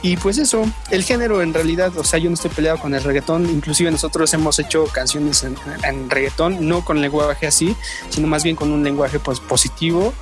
[0.03, 3.03] Y pues eso, el género en realidad, o sea, yo no estoy peleado con el
[3.03, 7.75] reggaetón, inclusive nosotros hemos hecho canciones en, en reggaetón, no con lenguaje así,
[8.11, 10.13] sino más bien con un lenguaje pues positivo,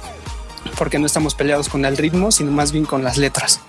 [0.79, 3.61] porque no estamos peleados con el ritmo, sino más bien con las letras.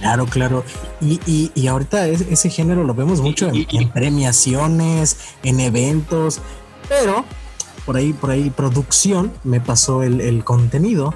[0.00, 0.64] Claro, claro.
[1.00, 6.40] Y, y, y ahorita es, ese género lo vemos mucho en, en, premiaciones, en eventos,
[6.88, 7.24] pero
[7.84, 11.14] por ahí, por ahí, producción me pasó el, el contenido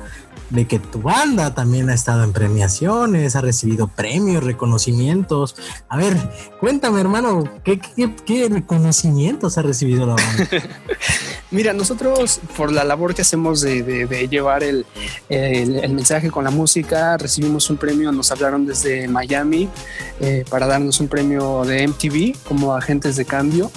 [0.54, 5.56] de que tu banda también ha estado en premiaciones, ha recibido premios, reconocimientos.
[5.88, 6.16] A ver,
[6.60, 10.48] cuéntame, hermano, ¿qué, qué, qué reconocimientos ha recibido la banda?
[11.50, 14.86] Mira, nosotros por la labor que hacemos de, de, de llevar el,
[15.28, 19.68] el, mensaje con la música, recibimos un premio, nos hablaron desde Miami
[20.20, 23.70] eh, para darnos un premio de MTV como agentes de cambio.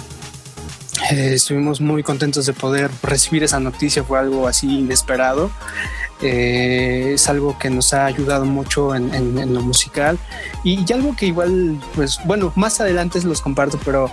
[1.10, 5.50] Eh, estuvimos muy contentos de poder recibir esa noticia, fue algo así inesperado.
[6.20, 10.18] Eh, es algo que nos ha ayudado mucho en, lo musical
[10.64, 14.10] y, y algo que igual, pues bueno, más adelante los comparto, pero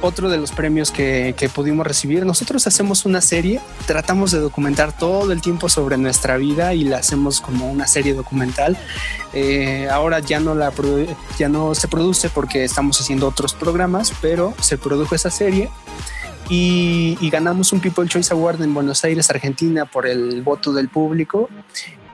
[0.00, 2.24] otro de los premios que, pudimos recibir.
[2.26, 6.98] Nosotros hacemos una serie, tratamos de documentar todo el tiempo sobre nuestra vida y la
[6.98, 8.76] hacemos como una serie documental.
[9.32, 10.72] Eh, ahora ya no, la,
[11.38, 15.70] ya no se produce porque estamos haciendo otros programas, pero se produjo esa serie
[16.48, 20.88] y, y ganamos un People Choice Award en Buenos Aires, Argentina, por el voto del
[20.88, 21.48] público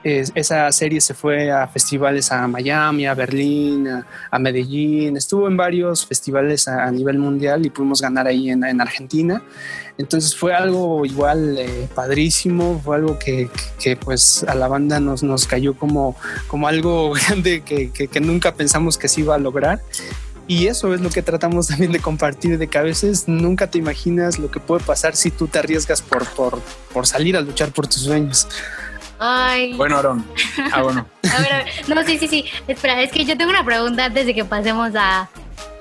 [0.05, 3.87] esa serie se fue a festivales a Miami, a Berlín,
[4.29, 9.41] a, Medellín, estuvo en varios festivales a, nivel mundial y pudimos ganar ahí en, Argentina.
[9.97, 13.49] Entonces fue algo igual eh, padrísimo, fue algo que,
[13.97, 16.15] pues a la banda nos, nos cayó como,
[16.47, 19.81] como algo grande que, que, nunca pensamos que se iba a lograr.
[20.47, 23.79] Y eso es lo que tratamos también de compartir, de que a veces nunca te
[23.79, 26.61] imaginas lo que puede pasar si tú te arriesgas por, por,
[26.93, 28.47] por salir a luchar por tus sueños.
[29.19, 29.73] Ay.
[29.73, 30.25] Bueno, Aaron.
[30.71, 31.05] Ah, bueno.
[31.35, 32.45] a, ver, a ver, no, sí, sí, sí.
[32.67, 35.29] Espera, es que yo tengo una pregunta antes de que pasemos a,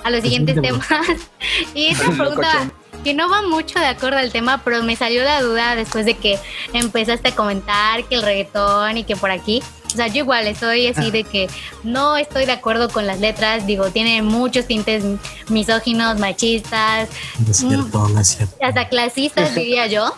[0.03, 0.87] a los siguientes temas.
[1.75, 2.70] y esa pregunta
[3.03, 6.14] que no va mucho de acuerdo al tema, pero me salió la duda después de
[6.14, 6.38] que
[6.73, 9.62] empezaste a comentar que el reggaetón y que por aquí.
[9.92, 11.49] O sea, yo igual estoy así de que
[11.85, 13.64] no estoy de acuerdo con las letras.
[13.64, 15.05] Digo, tiene muchos tintes
[15.49, 17.09] misóginos, machistas.
[17.38, 18.57] No es cierto, no es cierto.
[18.61, 20.12] Hasta clasistas, diría yo.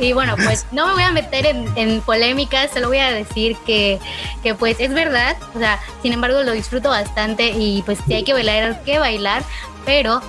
[0.00, 3.56] Y bueno, pues no me voy a meter en, en polémicas, solo voy a decir
[3.66, 4.00] que,
[4.42, 8.24] que, pues es verdad, o sea, sin embargo lo disfruto bastante y pues si hay
[8.24, 9.42] que bailar, hay que bailar,
[9.84, 10.22] pero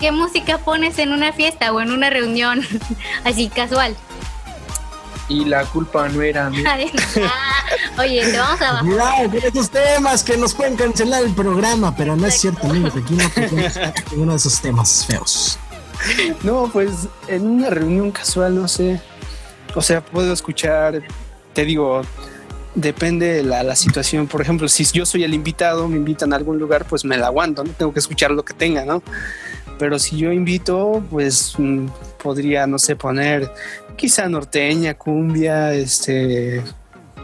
[0.00, 2.66] ¿qué música pones en una fiesta o en una reunión
[3.24, 3.96] así casual?
[5.28, 6.78] Y la culpa no era mía.
[7.98, 8.84] Oye, te vamos a bajar.
[8.84, 12.94] Cuidado con estos temas que nos pueden cancelar el programa, pero no es cierto, amigos.
[12.96, 13.72] Aquí no tenemos
[14.12, 15.58] ninguno de esos temas feos.
[16.42, 19.00] No, pues en una reunión casual, no sé.
[19.74, 21.02] O sea, puedo escuchar,
[21.52, 22.02] te digo,
[22.74, 24.26] depende de la, situación.
[24.26, 27.26] Por ejemplo, si yo soy el invitado, me invitan a algún lugar, pues me la
[27.26, 29.02] aguanto, no tengo que escuchar lo que tenga, ¿no?
[29.78, 31.86] Pero si yo invito, pues mm,
[32.22, 33.50] podría, no sé, poner
[33.96, 36.62] quizá norteña, cumbia, este,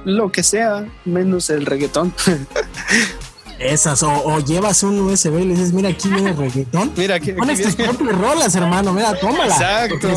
[0.05, 2.13] lo que sea, menos el reggaetón.
[3.63, 6.93] Esas, o, llevas un USB y le dices, mira, aquí viene el reggaetón.
[6.97, 9.55] Mira, aquí, Pones tus propias rolas, hermano, mira, tómala.
[9.55, 10.09] Exacto.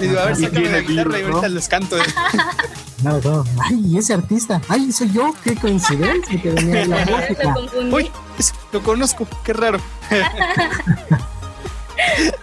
[0.00, 1.96] Y digo, a ver, sácame la guitarra y ahorita les canto.
[3.00, 3.44] No, no.
[3.62, 4.60] Ay, ese artista.
[4.68, 5.32] Ay, soy yo.
[5.44, 7.54] Qué coincidencia que venía de la música.
[7.92, 8.10] Uy,
[8.72, 9.24] lo conozco.
[9.44, 9.78] Qué raro.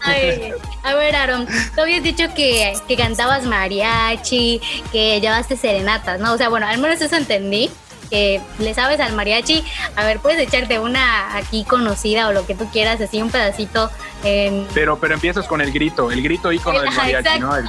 [0.02, 0.54] Ay,
[0.84, 4.62] a ver, Aaron, tú habías dicho que, que cantabas mariachi,
[4.94, 6.32] que llevaste serenatas, ¿no?
[6.32, 7.70] O sea, bueno, al menos eso entendí
[8.16, 9.62] que le sabes al mariachi,
[9.98, 13.92] a ver, puedes echarte una aquí conocida o lo que tú quieras, así un pedacito.
[14.24, 14.66] En...
[14.74, 17.58] Pero, pero empiezas con el grito, el grito ícono del mariachi, ¿no?
[17.58, 17.66] El...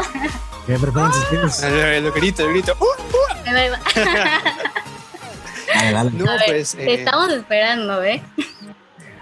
[0.66, 2.76] ¿Qué preferencias El, grito, el grito.
[2.78, 3.46] Uh, uh.
[6.12, 8.22] No, pues, te eh, estamos esperando, ¿eh?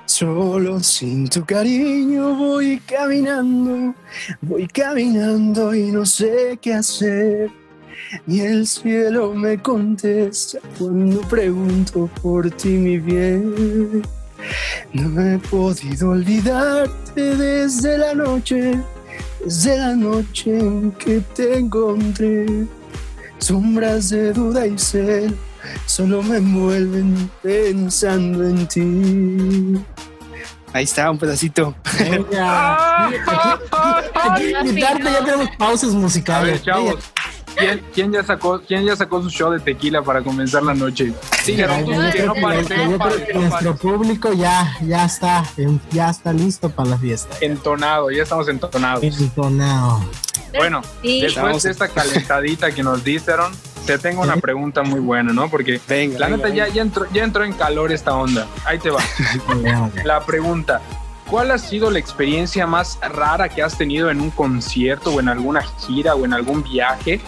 [0.04, 3.94] Solo sin tu cariño voy caminando,
[4.42, 7.50] voy caminando y no sé qué hacer
[8.26, 14.02] ni el cielo me contesta cuando pregunto por ti, mi bien.
[14.92, 18.78] No he podido olvidarte desde la noche,
[19.44, 22.66] desde la noche en que te encontré.
[23.38, 25.36] Sombras de duda y cel
[25.86, 29.84] solo me envuelven pensando en ti.
[30.72, 31.74] Ahí está, un pedacito.
[31.98, 33.06] Venga.
[34.14, 36.62] Aquí, ya tenemos pausas musicales.
[36.64, 37.13] chavos.
[37.92, 41.12] ¿Quién, ya sacó, ¿Quién ya sacó su show de tequila para comenzar la noche?
[41.42, 41.56] Sí,
[43.34, 45.44] nuestro público ya, ya está,
[45.90, 47.36] ya está listo para la fiesta.
[47.40, 49.02] Entonado, ya estamos entonados.
[49.02, 50.04] Entonado.
[50.56, 53.52] Bueno, después de esta calentadita que nos dieron,
[53.86, 55.48] te tengo una pregunta muy buena, ¿no?
[55.50, 55.80] Porque
[56.18, 58.46] la neta ya, ya, entró, ya entró en calor esta onda.
[58.64, 59.00] Ahí te va.
[60.04, 60.80] la pregunta,
[61.34, 65.28] ¿Cuál ha sido la experiencia más rara que has tenido en un concierto o en
[65.28, 67.20] alguna gira o en algún viaje?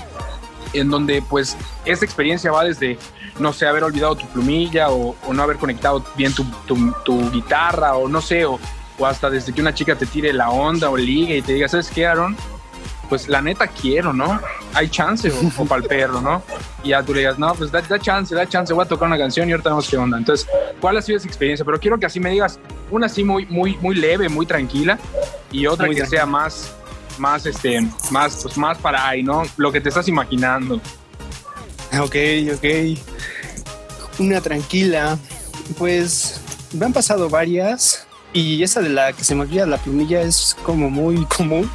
[0.72, 2.98] En donde pues esta experiencia va desde,
[3.40, 8.20] no sé, haber olvidado tu plumilla o, no haber conectado bien tu, guitarra o no
[8.20, 8.60] sé, o,
[8.96, 11.66] o, hasta desde que una chica te tire la onda o ligue y te diga,
[11.66, 12.36] ¿sabes qué, Aaron?
[13.08, 14.40] Pues la neta quiero, ¿no?
[14.74, 16.42] Hay chance o, para el perro, ¿no?
[16.82, 19.18] Y ya tú le digas, no, pues da, chance, da chance, voy a tocar una
[19.18, 20.18] canción y ahorita vemos qué onda.
[20.18, 20.48] Entonces,
[20.80, 21.64] ¿cuál ha sido esa experiencia?
[21.64, 22.58] Pero quiero que así me digas
[22.90, 24.98] una así muy, muy, muy leve, muy tranquila
[25.50, 26.74] y otra que sea más,
[27.18, 29.42] más, este, más, pues más para ahí, ¿no?
[29.56, 30.80] Lo que te estás imaginando.
[32.00, 32.16] Ok,
[32.54, 32.98] ok.
[34.18, 35.18] Una tranquila.
[35.78, 36.40] Pues
[36.72, 40.56] me han pasado varias y esa de la que se me olvida la plumilla es
[40.62, 41.70] como muy común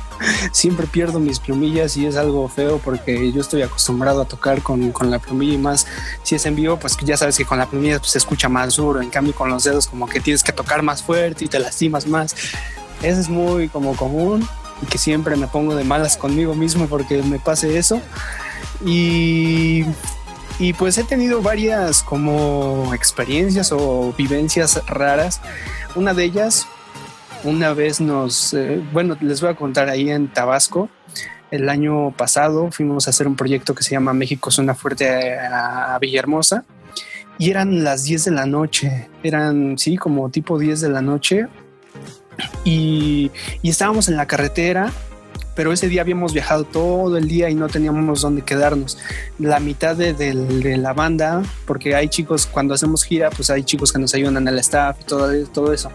[0.51, 4.91] siempre pierdo mis plumillas y es algo feo porque yo estoy acostumbrado a tocar con,
[4.91, 5.87] con la plumilla y más
[6.23, 8.75] si es en vivo, pues ya sabes que con la plumilla pues, se escucha más
[8.75, 11.59] duro, en cambio con los dedos como que tienes que tocar más fuerte y te
[11.59, 12.35] lastimas más.
[13.01, 14.47] Eso es muy como común
[14.81, 18.01] y que siempre me pongo de malas conmigo mismo porque me pase eso.
[18.85, 19.85] Y,
[20.59, 25.41] y pues he tenido varias como experiencias o vivencias raras.
[25.95, 26.67] Una de ellas
[27.43, 30.89] una vez nos, eh, bueno, les voy a contar ahí en Tabasco,
[31.49, 35.97] el año pasado fuimos a hacer un proyecto que se llama México Zona Fuerte a
[35.99, 36.63] Villahermosa.
[37.37, 41.47] Y eran las 10 de la noche, eran, sí, como tipo 10 de la noche.
[42.63, 43.31] Y,
[43.61, 44.91] y estábamos en la carretera
[45.55, 48.97] pero ese día habíamos viajado todo el día y no teníamos dónde quedarnos.
[49.39, 50.33] La mitad de,
[50.77, 54.47] la banda, porque hay chicos, cuando hacemos gira, pues hay chicos que nos ayudan en
[54.47, 55.91] el staff todo, todo eso.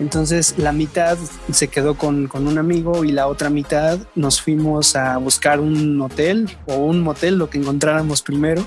[0.00, 1.16] Entonces la mitad
[1.52, 6.00] se quedó con, con, un amigo y la otra mitad nos fuimos a buscar un
[6.00, 8.66] hotel o un motel, lo que encontráramos primero.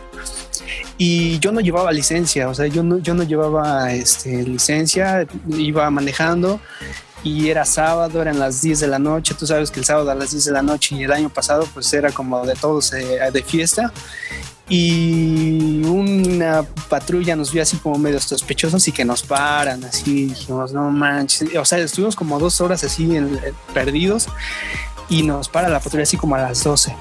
[0.98, 5.90] Y yo no llevaba licencia, o sea, yo no, yo no llevaba este, licencia, iba
[5.90, 6.60] manejando
[7.24, 10.16] y era sábado, eran las 10 de la noche, tú sabes que el sábado a
[10.16, 13.44] las 10 de la noche y el año pasado pues era como de todos de
[13.46, 13.92] fiesta
[14.70, 20.74] y una patrulla nos vio así como medio sospechosos y que nos paran, así dijimos,
[20.74, 23.40] no manches, o sea, estuvimos como dos horas así en,
[23.74, 24.28] perdidos
[25.10, 26.96] y nos para la patrulla así como a las 12.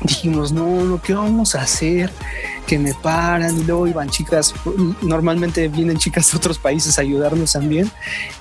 [0.00, 2.12] Dijimos, no, lo que vamos a hacer,
[2.68, 4.54] que me paran y luego iban chicas,
[5.02, 7.90] normalmente vienen chicas de otros países a ayudarnos también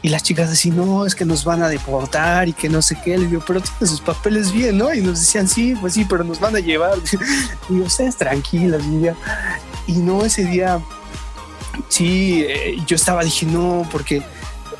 [0.04, 3.00] y las chicas decían, no, es que nos van a deportar y que no sé
[3.04, 4.94] qué, le digo, pero tienen sus papeles bien, ¿no?
[4.94, 6.98] Y nos decían, sí, pues sí, pero nos van a llevar.
[7.70, 10.80] Y ustedes tranquilas, y, y no, ese día,
[11.90, 14.24] sí, eh, yo estaba, dije, no, porque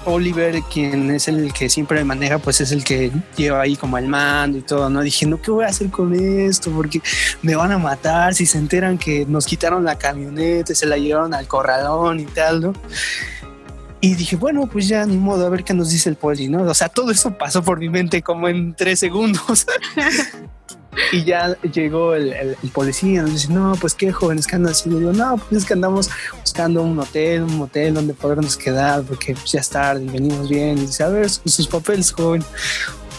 [0.08, 4.08] Oliver, quien es el que siempre maneja, pues es el que lleva ahí como el
[4.08, 5.02] mando y todo, ¿no?
[5.02, 6.72] Dije, no, ¿qué voy a hacer con esto?
[6.72, 7.02] Porque
[7.42, 11.34] me van a matar si se enteran que nos quitaron la camioneta, se la llevaron
[11.34, 12.74] al corralón y tal, ¿no?
[14.00, 16.64] Y dije, bueno, pues ya ni modo, a ver qué nos dice el poli, ¿no?
[16.64, 19.68] O sea, todo eso pasó por mi mente como en tres segundos.
[21.12, 24.90] Y ya llegó el, policía, nos dice, no, pues qué jóvenes que andan así.
[24.90, 26.10] Le digo, no, pues es que andamos
[26.42, 30.50] buscando un hotel, un motel donde podernos quedar, porque pues, ya es tarde y venimos
[30.50, 30.78] bien.
[30.78, 32.44] Y dice, a ver, sus, papeles, joven.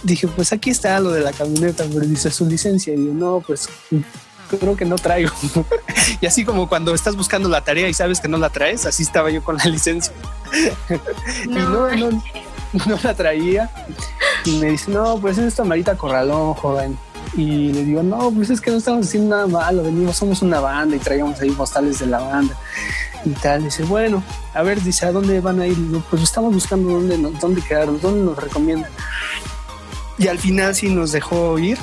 [0.03, 2.93] Dije, pues aquí está lo de la camioneta, pero dice su licencia.
[2.95, 3.69] Y digo, no, pues
[4.59, 5.33] creo que no traigo.
[6.21, 9.03] y así como cuando estás buscando la tarea y sabes que no la traes, así
[9.03, 10.13] estaba yo con la licencia.
[11.47, 12.23] y no, no,
[12.87, 13.71] no la traía.
[14.45, 16.99] Y me dice, no, pues es esta Marita Corralón, joven
[17.35, 20.61] y le digo, no, pues es que no estamos haciendo nada malo, venimos, somos una
[20.61, 22.55] banda y traíamos ahí postales de la banda
[23.25, 23.65] y tal.
[23.65, 24.23] Dice, bueno,
[24.55, 25.77] a ver, dice, ¿a dónde van a ir?
[26.11, 28.91] pues estamos buscando dónde, dónde quedarnos, dónde nos recomiendan.
[30.19, 31.79] Y al final sí nos dejó ir,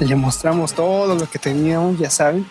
[0.00, 2.46] le mostramos todo lo que teníamos, ya saben,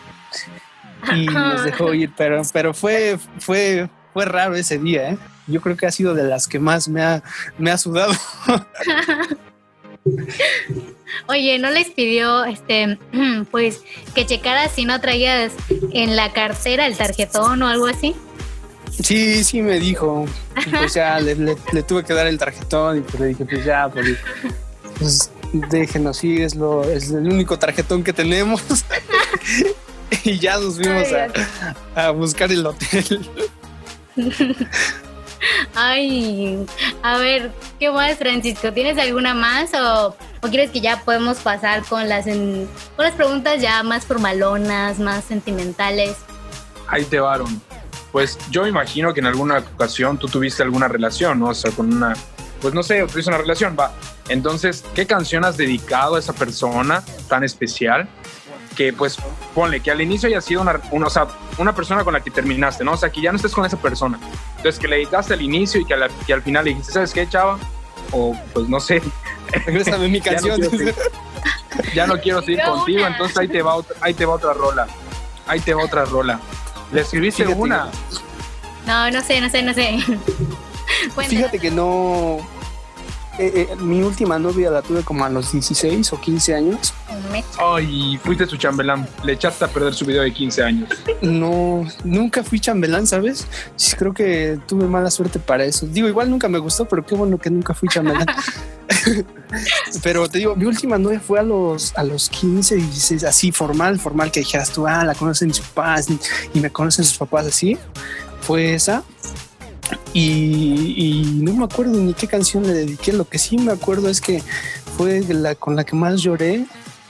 [1.14, 5.18] y nos dejó ir, pero, pero fue, fue, fue raro ese día, ¿eh?
[5.48, 7.24] Yo creo que ha sido de las que más me ha,
[7.58, 8.14] me ha sudado.
[11.28, 12.98] Oye, ¿no les pidió, este,
[13.52, 13.82] pues,
[14.14, 15.54] que checaras si no traías
[15.92, 18.16] en la cartera el tarjetón o algo así?
[19.02, 20.26] Sí, sí me dijo.
[20.72, 21.36] Pues ya le,
[21.84, 24.18] tuve que dar el tarjetón y pues le dije, pues ya, pues,
[24.98, 28.62] pues déjenos ir, es, lo, es el único tarjetón que tenemos.
[30.24, 31.08] y ya nos fuimos
[31.96, 33.30] a, a buscar el hotel.
[35.76, 36.66] Ay,
[37.02, 38.72] a ver, ¿qué más, Francisco?
[38.74, 40.16] ¿Tienes alguna más o,
[40.50, 42.68] quieres que ya podemos pasar con las, con
[42.98, 46.16] las preguntas ya más formalonas, más sentimentales?
[46.88, 47.62] Ahí te varon.
[48.12, 51.48] Pues yo imagino que en alguna ocasión tú tuviste alguna relación, ¿no?
[51.50, 52.14] O sea, con una,
[52.62, 53.92] pues no sé, tuviste una relación, va.
[54.30, 58.08] Entonces, ¿qué canción has dedicado a esa persona tan especial?
[58.76, 59.18] que pues
[59.56, 61.28] ponle que al inicio haya sido una, una, o sea,
[61.58, 62.92] una persona con la que terminaste, ¿no?
[62.92, 64.20] O sea, que ya no estés con esa persona.
[64.66, 67.60] Entonces, que le dedicaste al inicio y que, al final le dijiste, ¿sabes qué, chava?
[68.12, 69.00] O pues no sé.
[69.64, 70.60] Regrésame mi canción.
[71.94, 74.88] Ya no quiero seguir, contigo, entonces ahí te, va otra, ahí te va otra rola.
[75.46, 76.40] Ahí te va otra rola.
[76.92, 77.92] ¿Le escribiste una?
[78.88, 80.00] No, no sé, no sé, no sé.
[81.30, 82.40] Fíjate que no,
[83.38, 86.94] eh, eh, mi última novia la tuve como a los 16 o 15 años.
[87.58, 89.08] Ay, fuiste su chambelán.
[89.24, 90.90] Le echaste a perder su video de 15 años.
[91.22, 93.48] No, nunca fui chambelán, ¿sabes?
[93.98, 95.86] Creo que tuve mala suerte para eso.
[95.86, 98.28] Digo, igual nunca me gustó, pero qué bueno que nunca fui chambelán.
[100.04, 104.00] pero te digo, mi última novia fue a los, a los 15, 16, así formal,
[104.00, 106.08] formal, que dijeras tú, ah, la conocen sus papás
[106.54, 107.78] y me conocen sus papás así.
[108.42, 109.04] Fue esa.
[110.14, 113.14] Y, no me acuerdo ni qué canción le dediqué.
[113.14, 114.42] Lo que sí me acuerdo es que
[114.98, 116.66] fue la con la que más lloré.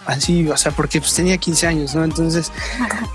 [0.05, 2.03] Así, o sea, porque pues tenía 15 años, ¿no?
[2.03, 2.51] Entonces,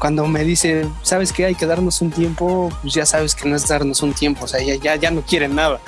[0.01, 1.45] cuando me dice, ¿sabes qué?
[1.47, 4.49] Hay que darnos un tiempo, pues ya sabes que no es darnos un tiempo, o
[4.49, 5.81] sea, ya, ya, ya no quieren nada.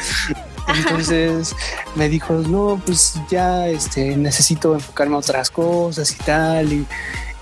[0.69, 1.57] Entonces
[1.97, 6.73] me dijo, no, pues ya este, necesito enfocarme a otras cosas y tal.
[6.73, 6.87] Y,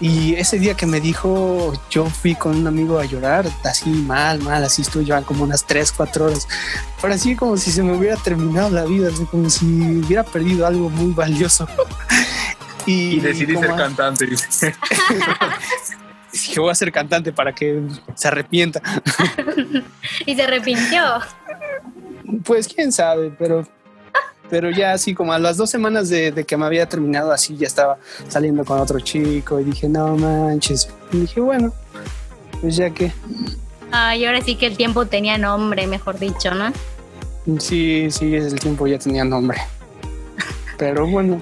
[0.00, 4.40] Y ese día que me dijo, yo fui con un amigo a llorar, así mal,
[4.40, 6.48] mal, así estuve llorando como unas 3, 4 horas.
[7.02, 9.66] Pero así como si se me hubiera terminado la vida, así como si
[9.98, 11.68] hubiera perdido algo muy valioso.
[12.86, 14.26] y, y decidí ser cantante.
[16.32, 17.82] Dije, voy a ser cantante para que
[18.14, 18.80] se arrepienta.
[20.26, 21.02] y se arrepintió.
[22.44, 23.66] Pues quién sabe, pero
[24.50, 27.66] pero ya así como a las dos semanas de, que me había terminado así ya
[27.66, 27.98] estaba
[28.28, 31.72] saliendo con otro chico y dije no manches y dije bueno
[32.60, 33.12] pues ya que
[33.92, 36.72] ay ahora sí que el tiempo tenía nombre mejor dicho no
[37.58, 39.58] sí sí el tiempo ya tenía nombre.
[40.78, 41.40] Pero bueno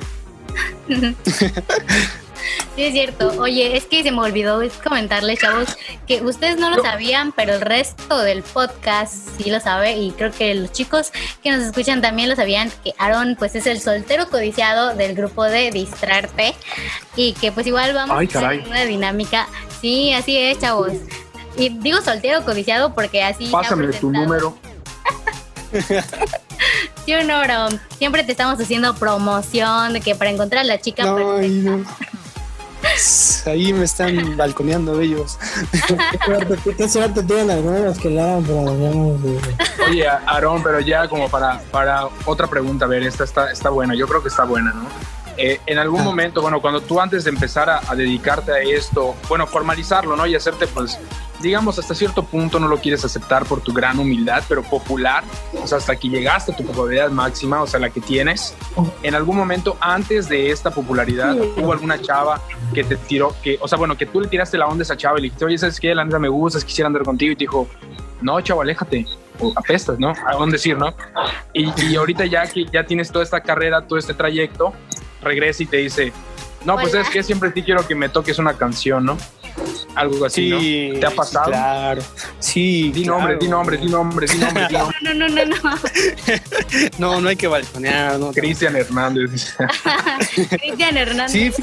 [2.76, 3.32] Sí, es cierto.
[3.38, 5.76] Oye, es que se me olvidó comentarles, chavos,
[6.06, 10.30] que ustedes no lo sabían, pero el resto del podcast sí lo sabe y creo
[10.30, 14.28] que los chicos que nos escuchan también lo sabían, que Aaron pues es el soltero
[14.28, 16.54] codiciado del grupo de Distrarte
[17.16, 19.48] y que pues igual vamos a hacer una dinámica.
[19.80, 20.92] Sí, así es, chavos.
[21.56, 23.48] Y digo soltero codiciado porque así...
[23.50, 24.56] Pásame tu número.
[27.04, 27.78] Sí, no, bro.
[27.96, 31.78] Siempre te estamos haciendo promoción de que para encontrar a la chica perfecta.
[33.46, 35.38] Ahí me están balconeando ellos.
[36.76, 38.38] ¿Qué suerte tienen algunos que la
[39.88, 43.94] Oye, Aarón, pero ya como para, para otra pregunta, a ver, esta está, está buena,
[43.94, 44.88] yo creo que está buena, ¿no?
[45.36, 46.04] Eh, en algún ah.
[46.04, 50.26] momento, bueno, cuando tú antes de empezar a, a, dedicarte a esto, bueno, formalizarlo, ¿no?
[50.26, 50.98] Y hacerte, pues,
[51.40, 55.24] digamos, hasta cierto punto no lo quieres aceptar por tu gran humildad, pero popular,
[55.62, 58.54] o sea, hasta que llegaste a tu popularidad máxima, o sea, la que tienes,
[59.02, 62.40] en algún momento antes de esta popularidad, hubo alguna chava
[62.74, 64.96] que te tiró, que, o sea, bueno, que tú le tiraste la onda a esa
[64.96, 65.94] chava y le dijiste, oye, ¿sabes qué?
[65.94, 67.68] La neta me gusta, quisiera andar contigo, y te dijo,
[68.20, 69.06] no, chavo, aléjate,
[69.40, 70.12] o apestas, ¿no?
[70.26, 70.94] A dónde decir, ¿no?
[71.52, 74.72] Y, y ahorita ya que ya tienes toda esta carrera, todo este trayecto,
[75.22, 76.12] regresa y te dice,
[76.64, 79.16] no, pues es que siempre sí quiero que me toques una canción, ¿no?
[79.94, 81.00] Algo así, ¿no?
[81.00, 81.46] ¿Te ha pasado?
[81.46, 82.02] claro.
[82.38, 82.92] Sí.
[82.92, 84.96] Di nombre, di nombre, di nombre, di nombre, di nombre.
[85.02, 85.56] No, no, no, no.
[86.98, 88.18] no, no hay que balconear.
[88.18, 89.56] No, Cristian Hernández.
[90.50, 91.54] Cristian Hernández.
[91.56, 91.62] Sí,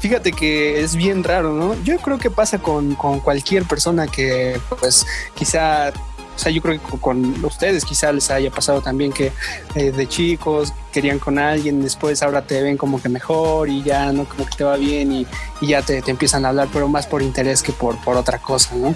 [0.00, 1.82] fíjate que es bien raro, ¿no?
[1.84, 5.92] Yo creo que pasa con, con cualquier persona que, pues, quizá
[6.34, 9.32] o sea, yo creo que con ustedes quizá les haya pasado también que
[9.74, 14.12] eh, de chicos querían con alguien, después ahora te ven como que mejor y ya
[14.12, 15.26] no como que te va bien y,
[15.60, 18.94] ya te, empiezan a hablar, pero más por interés que por, por otra cosa, ¿no?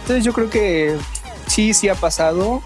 [0.00, 0.96] Entonces yo creo que
[1.46, 2.62] sí, sí ha pasado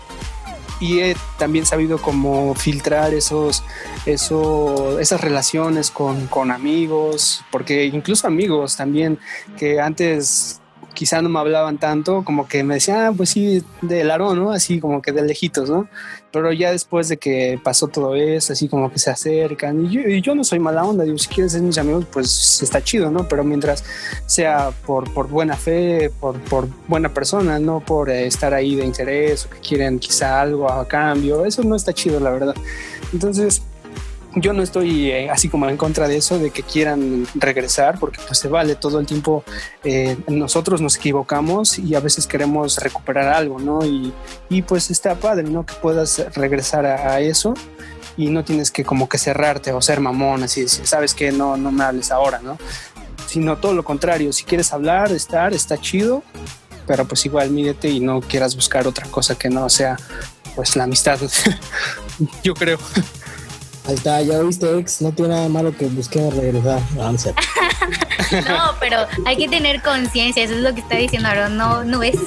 [0.81, 3.65] y he también sabido cómo filtrar esos,
[4.07, 9.19] eso, esas relaciones con, con amigos, porque incluso amigos también
[9.57, 10.61] que antes
[10.95, 14.51] quizá no me hablaban tanto, como que me decían, ah, pues sí, del aro, ¿no?
[14.51, 15.89] Así como que de lejitos, ¿no?
[16.33, 20.35] Pero ya después de que pasó todo eso, así como que se acercan, y yo,
[20.35, 23.29] no soy mala onda, digo, si quieres ser mis amigos, pues está chido, ¿no?
[23.29, 23.85] Pero mientras
[24.27, 28.85] sea por, por buena fe, por, por buena persona, no por eh, estar ahí de
[28.85, 32.55] interés o que quieren quizá algo a cambio, eso no está chido, la verdad.
[33.13, 33.63] Entonces,
[34.35, 38.21] yo no estoy eh, así como en contra de eso, de que quieran regresar, porque
[38.27, 39.45] pues se vale todo el tiempo.
[39.85, 43.85] Eh, nosotros nos equivocamos y a veces queremos recuperar algo, ¿no?
[43.85, 44.13] Y,
[44.49, 45.65] y pues está padre, ¿no?
[45.65, 47.55] Que puedas regresar a, eso
[48.17, 51.57] y no tienes que como que cerrarte o ser mamón, así decir, sabes que no,
[51.57, 52.59] no me hables ahora, ¿no?
[53.27, 56.23] Sino todo lo contrario, si quieres hablar, estar, está chido,
[56.87, 59.97] pero pues igual mídete y no quieras buscar otra cosa que no sea
[60.55, 61.19] pues la amistad,
[62.43, 62.79] yo creo.
[63.89, 66.79] Ahí está, ya viste, ex, no tiene nada malo que busquemos regresar.
[66.95, 71.49] no, pero hay que tener conciencia, eso es lo que está diciendo ahora.
[71.49, 72.19] No, no es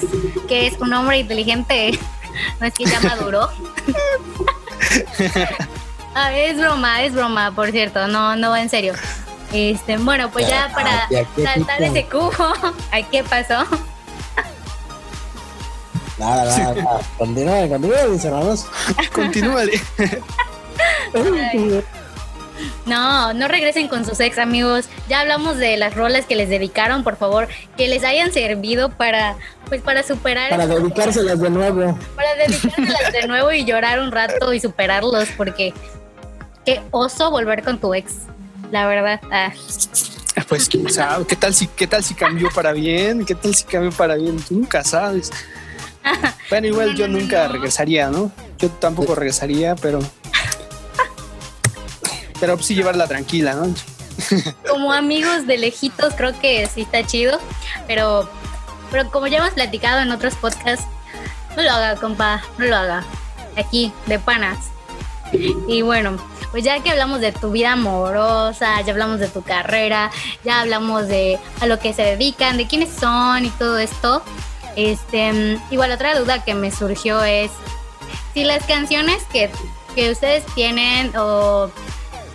[0.48, 2.00] que es un hombre inteligente,
[2.60, 3.48] no es que ya maduró.
[6.16, 8.96] ah, es broma, es broma, por cierto, no, no va en serio.
[9.54, 11.08] Este, bueno, pues ya para
[11.44, 12.32] saltar ese cubo,
[13.12, 13.68] ¿qué pasó?
[16.18, 17.02] Nada, nada, nada.
[17.20, 18.26] Continúa, continúa, mis
[22.86, 24.88] No, no regresen con sus ex amigos.
[25.10, 27.48] Ya hablamos de las rolas que les dedicaron, por favor,
[27.78, 29.36] que les hayan servido para,
[29.68, 30.50] pues, para superar.
[30.50, 31.98] Para dedicárselas de nuevo.
[32.16, 35.74] Para dedicárselas de nuevo y llorar un rato y superarlos, porque
[36.66, 38.14] qué oso volver con tu ex,
[38.72, 39.22] la verdad.
[39.32, 39.52] Ah.
[40.48, 43.64] Pues quién sabe, qué tal si, qué tal si cambió para bien, qué tal si
[43.64, 45.32] cambió para bien, tú nunca sabes.
[46.50, 48.30] Bueno, igual yo nunca regresaría, ¿no?
[48.58, 50.00] Yo tampoco regresaría, pero
[52.42, 53.74] pero sí llevarla tranquila, ¿no?
[54.70, 57.40] Como amigos de lejitos creo que sí está chido,
[57.88, 58.28] pero,
[58.90, 60.86] pero como ya hemos platicado en otros podcasts,
[61.56, 63.06] no lo haga, compa, no lo haga.
[63.56, 64.58] Aquí, de panas.
[65.68, 66.18] Y bueno,
[66.52, 70.12] pues ya que hablamos de tu vida amorosa, ya hablamos de tu carrera,
[70.44, 74.24] ya hablamos de a lo que se dedican, de quiénes son y todo esto,
[74.76, 77.52] este, igual otra duda que me surgió es
[78.34, 79.50] si las canciones que,
[79.96, 81.70] que ustedes tienen o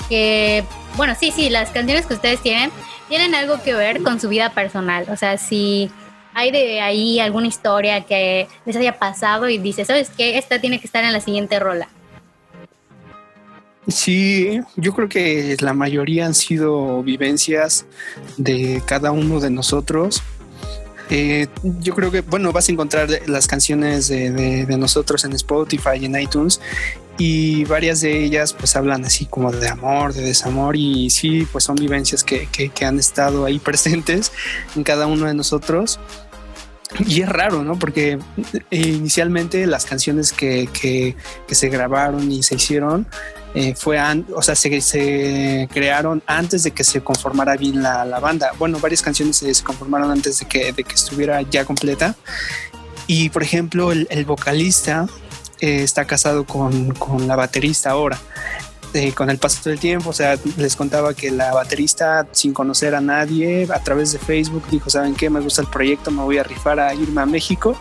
[0.08, 0.64] que,
[0.96, 2.70] bueno, sí, sí, las canciones que ustedes tienen
[3.08, 5.90] tienen algo que ver con su vida personal, o sea, si
[6.34, 10.36] hay de ahí alguna historia que les haya pasado y dices, ¿sabes qué?
[10.36, 11.88] Esta tiene que estar en la siguiente rola.
[13.88, 17.86] Sí, yo creo que la mayoría han sido vivencias
[18.36, 20.22] de cada uno de nosotros.
[21.08, 26.06] Eh, yo creo que, bueno, vas a encontrar las canciones de, nosotros en Spotify y
[26.06, 26.60] en iTunes
[27.18, 31.64] y varias de ellas pues hablan así como de amor, de desamor y sí, pues
[31.64, 34.32] son vivencias que, que han estado ahí presentes
[34.74, 35.98] en cada uno de nosotros.
[37.06, 37.78] Y es raro, ¿no?
[37.78, 38.18] Porque
[38.70, 41.16] eh, inicialmente las canciones que, que,
[41.54, 43.06] se grabaron y se hicieron
[43.54, 43.98] eh, fue,
[44.34, 48.52] o sea, se, crearon antes de que se conformara bien la, banda.
[48.58, 52.14] Bueno, varias canciones se, conformaron antes de que, de que estuviera ya completa.
[53.08, 55.06] Y por ejemplo, el, vocalista
[55.60, 58.18] eh, está casado con, con la baterista ahora.
[58.96, 62.94] Este, con el paso del tiempo, o sea, les contaba que la baterista, sin conocer
[62.94, 65.28] a nadie, a través de Facebook, dijo, ¿saben qué?
[65.28, 67.78] Me gusta el proyecto, me voy a rifar a irme a México.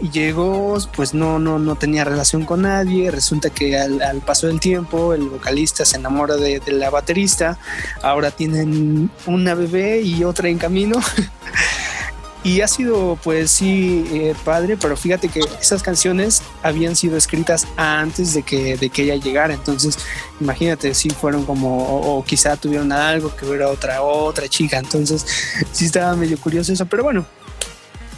[0.00, 3.12] Y llegó, pues no, no, no tenía relación con nadie.
[3.12, 7.56] Resulta que al, paso del tiempo, el vocalista se enamora de, de la baterista.
[8.02, 10.98] Ahora tienen una bebé y otra en camino.
[12.44, 17.66] Y ha sido, pues sí, eh, padre, pero fíjate que esas canciones habían sido escritas
[17.78, 19.54] antes de que, de que ella llegara.
[19.54, 19.98] Entonces,
[20.38, 24.76] imagínate si fueron como, o, quizá tuvieron algo que hubiera otra, otra chica.
[24.76, 25.24] Entonces,
[25.72, 27.24] sí estaba medio curioso eso, pero bueno,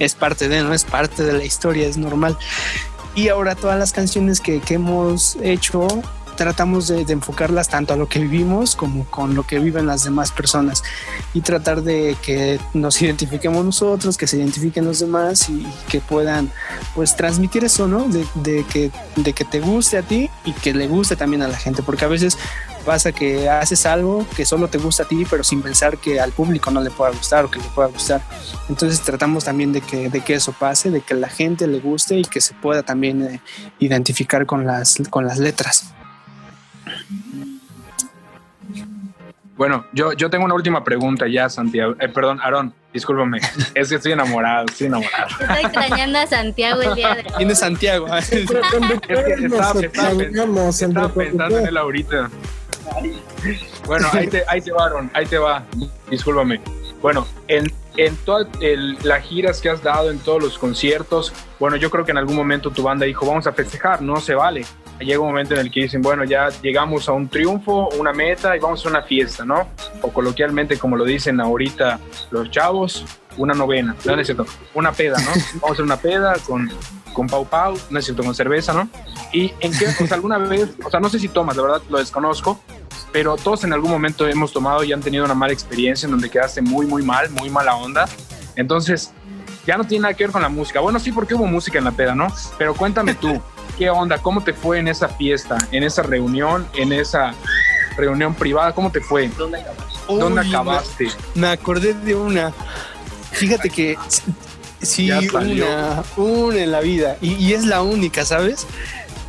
[0.00, 0.74] es parte de, ¿no?
[0.74, 2.36] Es parte de la historia, es normal.
[3.14, 5.86] Y ahora todas las canciones que, que hemos hecho
[6.36, 10.32] tratamos de, enfocarlas tanto a lo que vivimos como con lo que viven las demás
[10.32, 10.82] personas
[11.34, 16.52] y tratar de que nos identifiquemos nosotros, que se identifiquen los demás y que puedan
[16.94, 18.06] pues transmitir eso, ¿no?
[18.08, 21.56] De, que, de que te guste a ti y que le guste también a la
[21.56, 22.38] gente, porque a veces
[22.86, 26.32] pasa que haces algo que solo te gusta a ti, pero sin pensar que al
[26.32, 28.22] público no le pueda gustar o que le pueda gustar.
[28.68, 32.16] Entonces tratamos también de que, de que eso pase, de que la gente le guste
[32.16, 33.40] y que se pueda también eh,
[33.80, 35.92] identificar con las, con las letras.
[39.56, 41.94] Bueno, yo, yo tengo una última pregunta ya, Santiago.
[41.98, 43.40] Eh, perdón, Aarón, discúlpame.
[43.74, 45.28] Es que estoy enamorado, estoy enamorado.
[45.40, 47.32] Estoy extrañando a Santiago el día de hoy.
[47.36, 48.06] ¿Quién es Santiago?
[48.16, 52.30] es que estaba, estaba, pensando en él ahorita.
[53.86, 55.64] Bueno, ahí te, ahí te va, Aaron, ahí te va.
[56.10, 56.60] Discúlpame.
[57.00, 58.48] Bueno, en, en todas
[59.02, 62.36] las giras que has dado, en todos los conciertos, bueno, yo creo que en algún
[62.36, 64.66] momento tu banda dijo, vamos a festejar, no se vale
[65.00, 68.56] llega un momento en el que dicen, bueno, ya llegamos a un triunfo, una meta
[68.56, 69.68] y vamos a una fiesta, ¿no?
[70.02, 71.98] O coloquialmente, como lo dicen ahorita
[72.30, 73.04] los chavos,
[73.36, 75.30] una novena, no, es cierto, una peda, ¿no?
[75.54, 76.70] Vamos a hacer una peda con,
[77.12, 78.88] con Pau Pau, no es cierto, con cerveza, ¿no?
[79.32, 81.98] Y en qué, sea, alguna vez, o sea, no sé si tomas, la verdad lo
[81.98, 82.60] desconozco,
[83.12, 86.30] pero todos en algún momento hemos tomado y han tenido una mala experiencia en donde
[86.30, 88.06] quedaste muy, muy mal, muy mala onda.
[88.56, 89.12] Entonces,
[89.66, 90.80] ya no tiene nada que ver con la música.
[90.80, 92.28] Bueno, sí, porque hubo música en la peda, ¿no?
[92.56, 93.42] Pero cuéntame tú,
[93.76, 94.18] ¿Qué onda?
[94.18, 97.34] ¿Cómo te fue en esa fiesta, en esa reunión, en esa
[97.96, 98.72] reunión privada?
[98.74, 99.28] ¿Cómo te fue?
[99.36, 99.94] ¿Dónde acabaste?
[100.08, 101.08] ¿Dónde acabaste?
[101.34, 102.52] Me, acordé de una.
[103.32, 103.98] Fíjate que
[104.80, 107.18] sí, una, una en la vida.
[107.20, 108.66] Y, es la única, ¿sabes?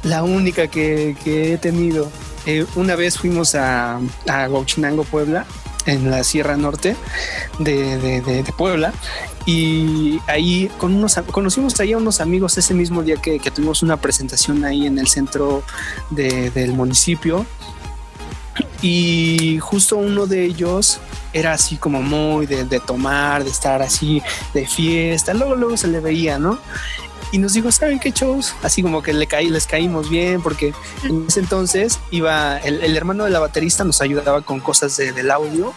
[0.03, 2.09] La única que, he tenido.
[2.45, 4.49] Eh, una vez fuimos a, a
[5.11, 5.45] Puebla,
[5.85, 6.95] en la Sierra Norte
[7.59, 8.93] de, de Puebla,
[9.47, 13.95] y ahí con unos, conocimos ahí a unos amigos ese mismo día que, tuvimos una
[13.95, 15.63] presentación ahí en el centro
[16.11, 17.45] del municipio.
[18.81, 20.99] Y justo uno de ellos
[21.31, 24.21] era así como muy de, tomar, de estar así
[24.53, 25.33] de fiesta.
[25.33, 26.59] Luego, luego se le veía, ¿no?
[27.31, 28.53] y nos dijo, ¿saben qué shows?
[28.63, 30.73] Así como que le caí, les caímos bien, porque
[31.03, 35.73] en ese entonces iba, el, hermano de la baterista nos ayudaba con cosas del audio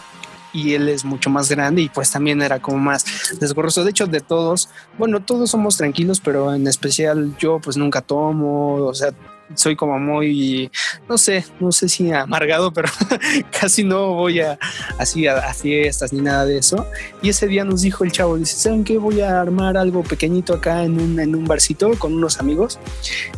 [0.53, 3.05] y él es mucho más grande y pues también era como más
[3.39, 3.83] desgorroso.
[3.83, 8.75] De hecho, de todos, bueno, todos somos tranquilos, pero en especial yo pues nunca tomo,
[8.75, 9.13] o sea,
[9.55, 10.71] soy como muy,
[11.09, 12.89] no sé, no sé si amargado, pero
[13.59, 14.57] casi no voy a
[14.97, 16.87] así a, fiestas ni nada de eso.
[17.21, 18.97] Y ese día nos dijo el chavo, dice, ¿saben qué?
[18.97, 22.79] Voy a armar algo pequeñito acá en un, en un barcito con unos amigos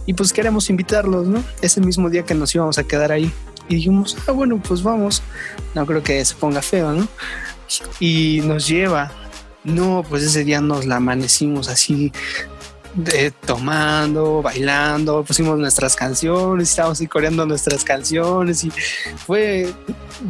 [0.05, 1.43] y pues queremos invitarlos, ¿no?
[1.61, 3.31] Ese mismo día que nos íbamos a quedar ahí.
[3.69, 5.21] Y dijimos, ah, bueno, pues vamos.
[5.73, 7.07] No creo que se ponga feo, ¿no?
[7.99, 9.11] Y nos lleva.
[9.63, 12.11] No, pues ese día nos la amanecimos así
[12.95, 18.71] de, tomando, bailando, pusimos nuestras canciones, estábamos ahí coreando nuestras canciones y
[19.25, 19.73] fue,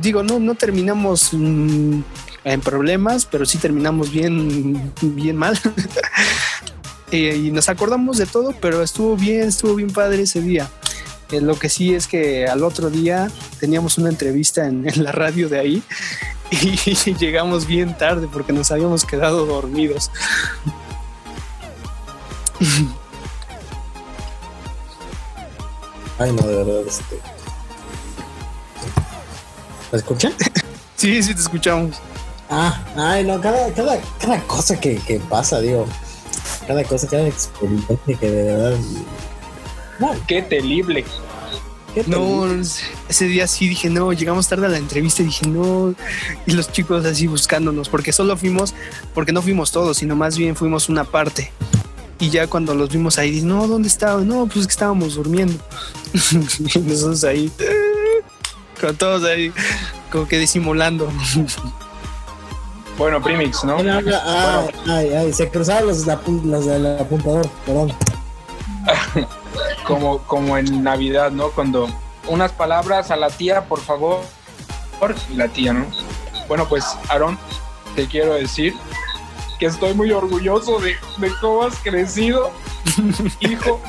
[0.01, 2.01] digo, no, no terminamos mm,
[2.43, 5.59] en problemas, pero sí terminamos bien, bien mal.
[7.11, 10.69] y nos acordamos de todo, pero estuvo bien, estuvo bien padre ese día.
[11.34, 15.11] Eh, lo que sí es que al otro día teníamos una entrevista en, en la
[15.11, 15.84] radio de ahí
[16.51, 20.11] y llegamos bien tarde porque nos habíamos quedado dormidos.
[26.19, 27.19] Ay, no, de verdad, este.
[29.91, 30.34] ¿Me escuchan?
[30.95, 31.97] Sí, sí, te escuchamos.
[32.49, 35.86] Ah, ay, no, cada, cada, cada cosa que, que pasa, digo,
[36.65, 38.77] cada cosa, cada experiencia que de verdad.
[39.99, 41.05] No, qué terrible.
[41.93, 42.45] Qué no,
[43.07, 45.93] ese día sí dije, no, llegamos tarde a la entrevista y dije, no,
[46.47, 48.73] y los chicos así buscándonos, porque solo fuimos,
[49.13, 51.51] porque no fuimos todos, sino más bien fuimos una parte.
[52.19, 54.27] Y ya cuando los vimos ahí, no, ¿dónde estaban?
[54.27, 55.53] No, pues es que estábamos durmiendo.
[56.13, 57.51] y nosotros ahí,
[58.79, 59.51] con todos ahí,
[60.11, 61.11] como que disimulando.
[62.97, 63.77] Bueno, Primix, ¿no?
[64.13, 67.93] Ah, ay, ay, se cruzaron los, los del apuntador, perdón.
[69.84, 71.49] como, como en Navidad, ¿no?
[71.51, 71.88] Cuando
[72.27, 74.21] unas palabras a la tía, por favor,
[75.29, 75.86] y la tía, ¿no?
[76.47, 77.38] Bueno, pues, Aaron,
[77.95, 78.73] te quiero decir
[79.59, 82.51] que estoy muy orgulloso de, de cómo has crecido.
[83.39, 83.81] Hijo,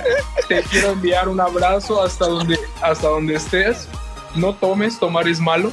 [0.49, 3.89] te quiero enviar un abrazo hasta donde, hasta donde estés.
[4.35, 5.71] No tomes, tomar es malo,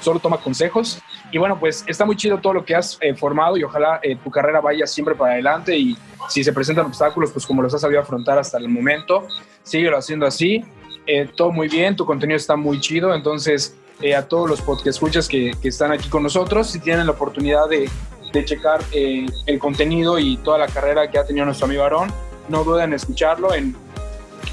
[0.00, 1.00] solo toma consejos.
[1.30, 4.16] Y bueno, pues está muy chido todo lo que has eh, formado y ojalá eh,
[4.16, 5.96] tu carrera vaya siempre para adelante y
[6.28, 9.26] si se presentan obstáculos, pues como los has sabido afrontar hasta el momento,
[9.62, 10.64] síguelo haciendo así.
[11.06, 13.76] Eh, todo muy bien, tu contenido está muy chido, entonces
[14.16, 17.68] a todos los podcast escuchas que, que están aquí con nosotros, si tienen la oportunidad
[17.68, 17.88] de,
[18.32, 22.12] de checar eh, el contenido y toda la carrera que ha tenido nuestro amigo Aarón,
[22.48, 23.76] no duden en escucharlo, en,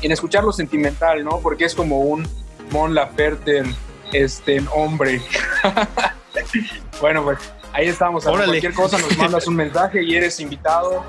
[0.02, 1.40] en escucharlo sentimental, ¿no?
[1.40, 2.28] Porque es como un
[2.72, 3.64] Mon Laferte,
[4.12, 5.22] este, hombre.
[7.02, 7.40] bueno, pues
[7.74, 8.26] ahí estamos.
[8.26, 11.04] Cualquier cosa nos mandas un mensaje y eres invitado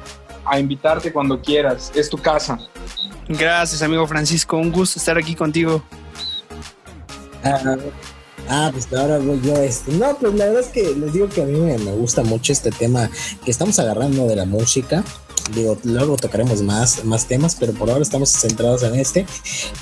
[0.44, 1.92] a invitarte cuando quieras.
[1.94, 2.58] Es tu casa.
[3.30, 4.56] Gracias, amigo Francisco.
[4.56, 5.82] Un gusto estar aquí contigo.
[7.44, 7.76] Ah,
[8.52, 9.92] Ah, pues ahora voy yo este.
[9.92, 12.52] No, pues la verdad es que les digo que a mí me, me gusta mucho
[12.52, 13.08] este tema
[13.44, 15.04] que estamos agarrando de la música
[15.54, 19.26] digo, luego tocaremos más, más temas, pero por ahora estamos centrados en este.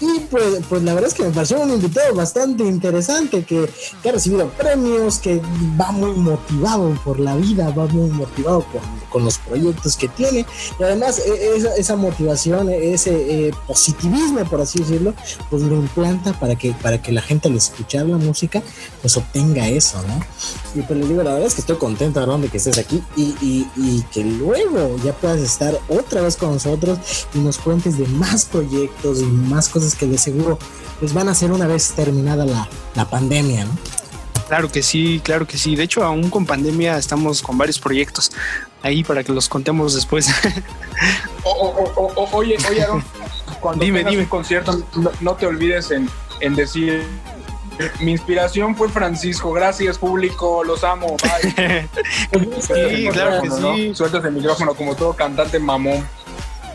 [0.00, 3.68] Y pues, pues la verdad es que me pareció un invitado bastante interesante, que,
[4.02, 5.40] que ha recibido premios, que
[5.80, 8.80] va muy motivado por la vida, va muy motivado con,
[9.10, 10.46] con los proyectos que tiene.
[10.78, 15.14] Y además e, esa, esa motivación, ese eh, positivismo, por así decirlo,
[15.50, 18.62] pues lo implanta para que, para que la gente al escuchar la música,
[19.00, 20.20] pues obtenga eso, ¿no?
[20.74, 23.02] Y pues le digo, la verdad es que estoy contento, Aaron, de que estés aquí
[23.16, 27.98] y, y, y que luego ya puedas estar otra vez con nosotros y nos cuentes
[27.98, 30.56] de más proyectos y más cosas que de seguro
[31.00, 33.72] pues van a ser una vez terminada la, la pandemia, ¿no?
[34.46, 35.76] Claro que sí, claro que sí.
[35.76, 38.32] De hecho, aún con pandemia estamos con varios proyectos
[38.82, 40.28] ahí para que los contemos después.
[42.32, 42.86] oye, oye,
[43.60, 44.22] cuando dime, dime.
[44.22, 44.82] un concierto,
[45.20, 46.08] no, te olvides en,
[46.40, 47.04] en decir
[48.00, 49.52] mi inspiración fue Francisco.
[49.52, 50.64] Gracias, público.
[50.64, 51.16] Los amo.
[51.22, 51.88] Bye.
[52.60, 53.94] sí, claro que sí.
[53.94, 56.06] Sueltas el micrófono como todo cantante mamón.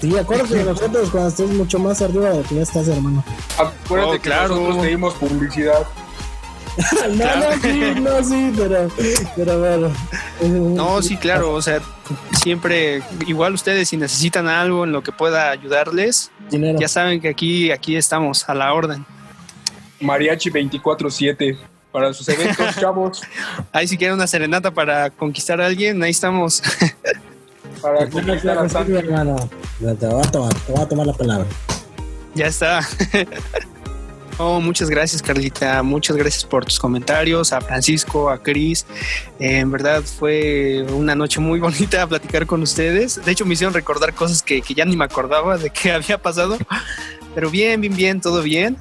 [0.02, 3.24] Sí, acuérdate de nosotros cuando estés mucho más arriba de que ya estás, hermano.
[3.58, 5.88] Acuérdate oh, que nosotros te dimos publicidad.
[7.12, 8.90] no, no, sí, no, sí, pero,
[9.36, 9.92] pero bueno.
[10.76, 11.82] No, sí, claro, o sea,
[12.42, 17.72] siempre, igual ustedes si necesitan algo en lo que pueda ayudarles, ya saben que aquí,
[17.72, 19.06] aquí estamos a la orden.
[20.04, 21.58] Mariachi 24-7
[21.92, 23.22] para sus eventos, chavos.
[23.72, 26.62] Ahí si quieren una serenata para conquistar a alguien, ahí estamos.
[27.82, 28.94] para conquistar a Santi.
[28.94, 29.50] hermano.
[29.80, 31.48] Te voy, a tomar, te voy a tomar la palabra.
[32.36, 32.82] Ya está.
[34.40, 35.84] Oh, muchas gracias, Carlita.
[35.84, 37.54] Muchas gracias por tus comentarios.
[37.54, 38.84] A Francisco, a Cris.
[39.40, 43.24] Eh, en verdad fue una noche muy bonita platicar con ustedes.
[43.24, 46.18] De hecho, me hicieron recordar cosas que, que ya ni me acordaba de que había
[46.18, 46.58] pasado.
[47.36, 48.76] Pero bien, bien, bien, todo bien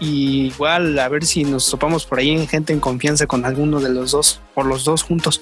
[0.00, 3.80] y igual a ver si nos topamos por ahí en gente en confianza con alguno
[3.80, 5.40] de los dos, por los dos juntos.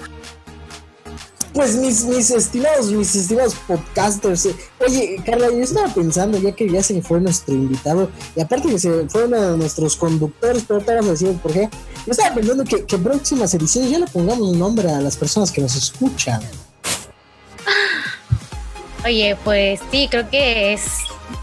[1.52, 4.46] Pues mis, mis estimados, mis estimados podcasters.
[4.46, 8.70] Eh, oye, Carla, yo estaba pensando, ya que ya se fue nuestro invitado, y aparte
[8.70, 11.68] que se fue uno de nuestros conductores, pero te vamos a decir por qué.
[12.06, 15.52] Yo estaba pensando que, que próximas ediciones ya le pongamos un nombre a las personas
[15.52, 16.40] que nos escuchan.
[19.04, 20.84] Oye, pues sí, creo que es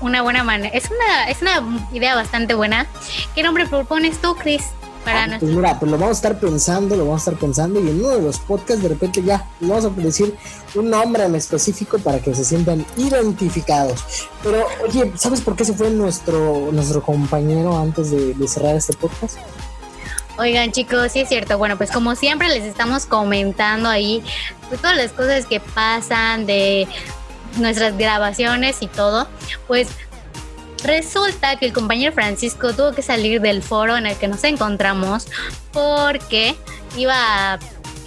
[0.02, 0.76] una buena manera.
[0.76, 2.88] Es una, es una idea bastante buena.
[3.36, 4.64] ¿Qué nombre propones tú, Chris?
[5.04, 7.80] Para Ah, pues mira, pues lo vamos a estar pensando, lo vamos a estar pensando
[7.80, 10.36] y en uno de los podcasts de repente ya vamos a decir
[10.76, 14.04] un nombre en específico para que se sientan identificados.
[14.44, 18.92] Pero oye, ¿sabes por qué se fue nuestro, nuestro compañero antes de, de cerrar este
[18.98, 19.38] podcast?
[20.40, 21.58] Oigan chicos, sí es cierto.
[21.58, 24.24] Bueno, pues como siempre les estamos comentando ahí
[24.70, 26.88] pues, todas las cosas que pasan de
[27.60, 29.28] nuestras grabaciones y todo,
[29.68, 29.89] pues
[30.84, 35.28] resulta que el compañero Francisco tuvo que salir del foro en el que nos encontramos
[35.72, 36.55] porque
[36.95, 37.60] iba,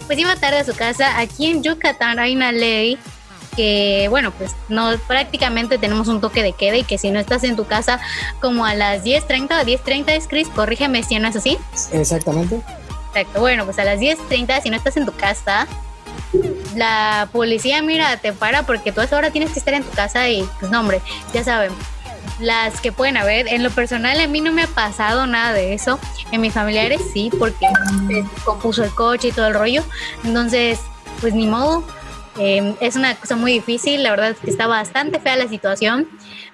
[0.07, 1.19] pues iba tarde a su casa.
[1.19, 2.99] Aquí en Yucatán hay una ley
[3.57, 7.45] que, bueno, pues no prácticamente tenemos un toque de queda y que si no estás
[7.45, 8.01] en tu casa
[8.41, 11.59] como a las 10.30 o 10.30 es Chris, corrígeme si no es así.
[11.93, 12.61] Exactamente.
[13.09, 13.41] Exacto.
[13.41, 15.67] Bueno, pues a las 10.30, si no estás en tu casa,
[16.77, 20.29] la policía, mira, te para porque tú a esa tienes que estar en tu casa
[20.29, 21.01] y, pues no, hombre,
[21.33, 21.73] ya saben,
[22.41, 23.49] las que pueden haber.
[23.49, 25.99] En lo personal, a mí no me ha pasado nada de eso.
[26.31, 27.67] En mis familiares sí, porque
[28.09, 29.85] se compuso el coche y todo el rollo.
[30.25, 30.81] Entonces,
[31.21, 31.85] pues ni modo.
[32.39, 36.09] Eh, es una cosa muy difícil, la verdad es que está bastante fea la situación,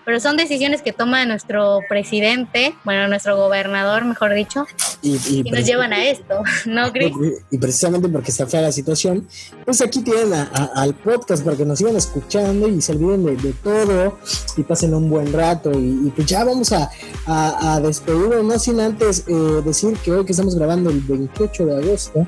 [0.09, 4.65] pero son decisiones que toma nuestro presidente, bueno, nuestro gobernador, mejor dicho,
[5.03, 7.13] Y, y y nos llevan a esto, ¿no, Chris?
[7.51, 9.29] Y precisamente porque está fea la situación,
[9.67, 13.27] pues aquí tienen a- a- al podcast para que nos sigan escuchando y se olviden
[13.27, 14.19] de, de todo
[14.57, 15.73] y pasen un buen rato.
[15.73, 16.91] Y, pues ya vamos a,
[17.27, 19.33] a, a despedirnos, no sin antes eh,
[19.63, 22.27] decir que hoy que estamos grabando el 28 de agosto,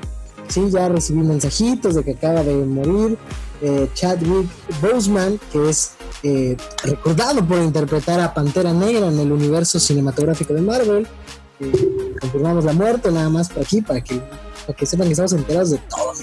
[0.49, 3.17] sí, ya recibí mensajitos de que acaba de morir
[3.63, 4.47] eh, Chadwick
[4.81, 10.61] Boseman, que es eh, recordado por interpretar a Pantera Negra en el universo cinematográfico de
[10.61, 11.07] Marvel.
[11.59, 14.21] Eh, confirmamos la muerte nada más por aquí para que,
[14.65, 16.13] para que sepan que estamos enterados de todo.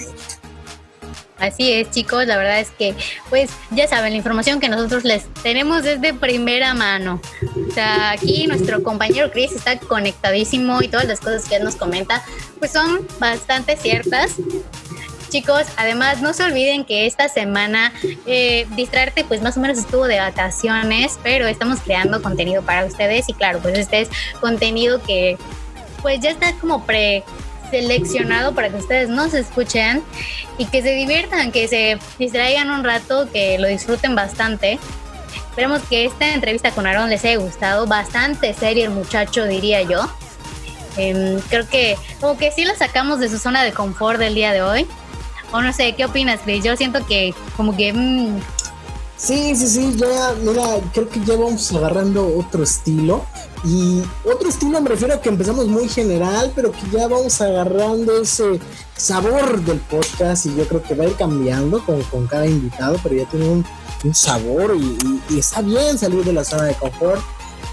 [1.38, 2.96] Así es, chicos, la verdad es que,
[3.30, 7.20] pues, ya saben, la información que nosotros les tenemos es de primera mano.
[7.68, 11.76] O sea, aquí nuestro compañero Chris está conectadísimo y todas las cosas que él nos
[11.76, 12.24] comenta,
[12.58, 14.32] pues son bastante ciertas.
[15.28, 17.92] Chicos, además no se olviden que esta semana
[18.26, 23.28] eh, Distraerte pues más o menos estuvo de vacaciones, pero estamos creando contenido para ustedes
[23.28, 24.10] y claro, pues este es
[24.40, 25.36] contenido que
[26.02, 30.02] pues ya está como preseleccionado para que ustedes nos escuchen
[30.56, 34.78] y que se diviertan, que se distraigan un rato, que lo disfruten bastante.
[35.50, 40.08] Esperemos que esta entrevista con Aaron les haya gustado, bastante serio el muchacho diría yo.
[40.96, 44.52] Em, creo que como que sí lo sacamos de su zona de confort del día
[44.52, 44.86] de hoy.
[45.52, 46.40] O no sé, ¿qué opinas?
[46.62, 47.92] Yo siento que como que...
[47.92, 48.38] mm,
[49.16, 53.24] Sí, sí, sí, ya, mira, creo que ya vamos agarrando otro estilo.
[53.64, 58.22] Y otro estilo me refiero a que empezamos muy general, pero que ya vamos agarrando
[58.22, 58.60] ese
[58.96, 62.96] sabor del podcast y yo creo que va a ir cambiando con, con cada invitado,
[63.02, 63.66] pero ya tiene un,
[64.14, 67.20] sabor y está bien salir de la zona de confort.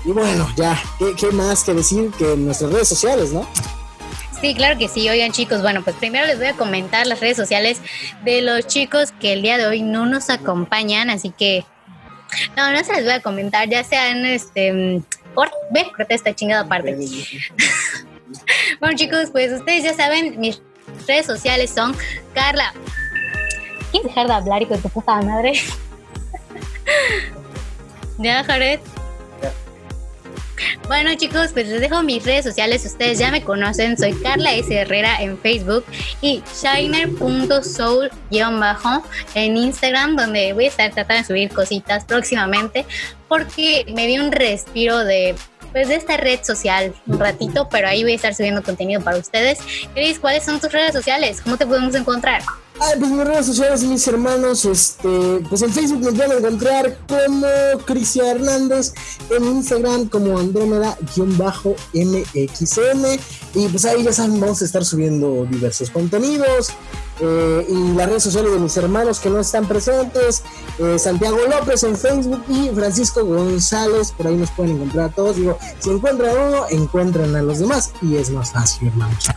[0.05, 3.47] Y bueno, ya, ¿qué, qué más que decir que en nuestras redes sociales, no?
[4.41, 5.09] Sí, claro que sí.
[5.09, 7.81] Oigan, chicos, bueno, pues primero les voy a comentar las redes sociales
[8.23, 11.65] de los chicos que el día de hoy no nos acompañan, así que
[12.55, 16.33] no, no se les voy a comentar, ya sean este mm, por ve, corta esta
[16.33, 16.97] chingada parte.
[18.79, 20.61] Bueno, chicos, pues ustedes ya saben, mis
[21.07, 21.95] redes sociales son
[22.33, 22.73] Carla.
[23.91, 25.53] ¿Quieres dejar de hablar, hijo de tu puta madre?
[28.17, 28.79] ya, Jared.
[30.87, 34.73] Bueno chicos, pues les dejo mis redes sociales, ustedes ya me conocen, soy Carla S.
[34.73, 35.85] Herrera en Facebook
[36.21, 38.09] y shiner.soul
[38.59, 39.03] bajo
[39.33, 42.85] en Instagram, donde voy a estar tratando de subir cositas próximamente,
[43.27, 45.35] porque me di un respiro de
[45.71, 49.17] pues de esta red social un ratito, pero ahí voy a estar subiendo contenido para
[49.17, 49.59] ustedes.
[49.93, 51.41] Cris, ¿cuáles son tus redes sociales?
[51.41, 52.41] ¿Cómo te podemos encontrar?
[52.77, 57.47] Ay, pues mis redes sociales, mis hermanos, este, pues en Facebook me pueden encontrar como
[57.85, 58.93] Crisia Hernández,
[59.29, 63.19] en Instagram como Andrómeda-MXM,
[63.53, 66.73] y pues ahí ya saben, vamos a estar subiendo diversos contenidos,
[67.21, 70.43] eh, y las redes sociales de mis hermanos que no están presentes,
[70.79, 75.37] eh, Santiago López en Facebook y Francisco González, por ahí nos pueden encontrar a todos,
[75.37, 79.29] digo, si encuentran a uno, encuentran a los demás, y es más fácil, hermanos.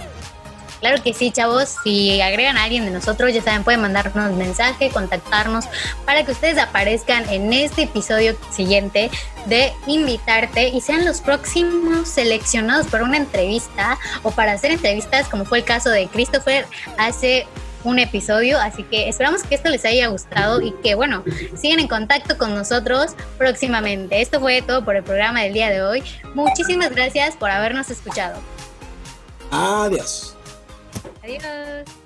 [0.81, 1.77] Claro que sí, chavos.
[1.83, 5.67] Si agregan a alguien de nosotros, ya saben, pueden mandarnos mensaje, contactarnos
[6.05, 9.11] para que ustedes aparezcan en este episodio siguiente
[9.47, 15.45] de Invitarte y sean los próximos seleccionados para una entrevista o para hacer entrevistas, como
[15.45, 16.67] fue el caso de Christopher
[16.99, 17.47] hace
[17.85, 18.59] un episodio.
[18.59, 21.25] Así que esperamos que esto les haya gustado y que, bueno,
[21.57, 24.21] sigan en contacto con nosotros próximamente.
[24.21, 26.03] Esto fue todo por el programa del día de hoy.
[26.35, 28.41] Muchísimas gracias por habernos escuchado.
[29.51, 30.38] Adiós.
[31.29, 31.98] Adiós.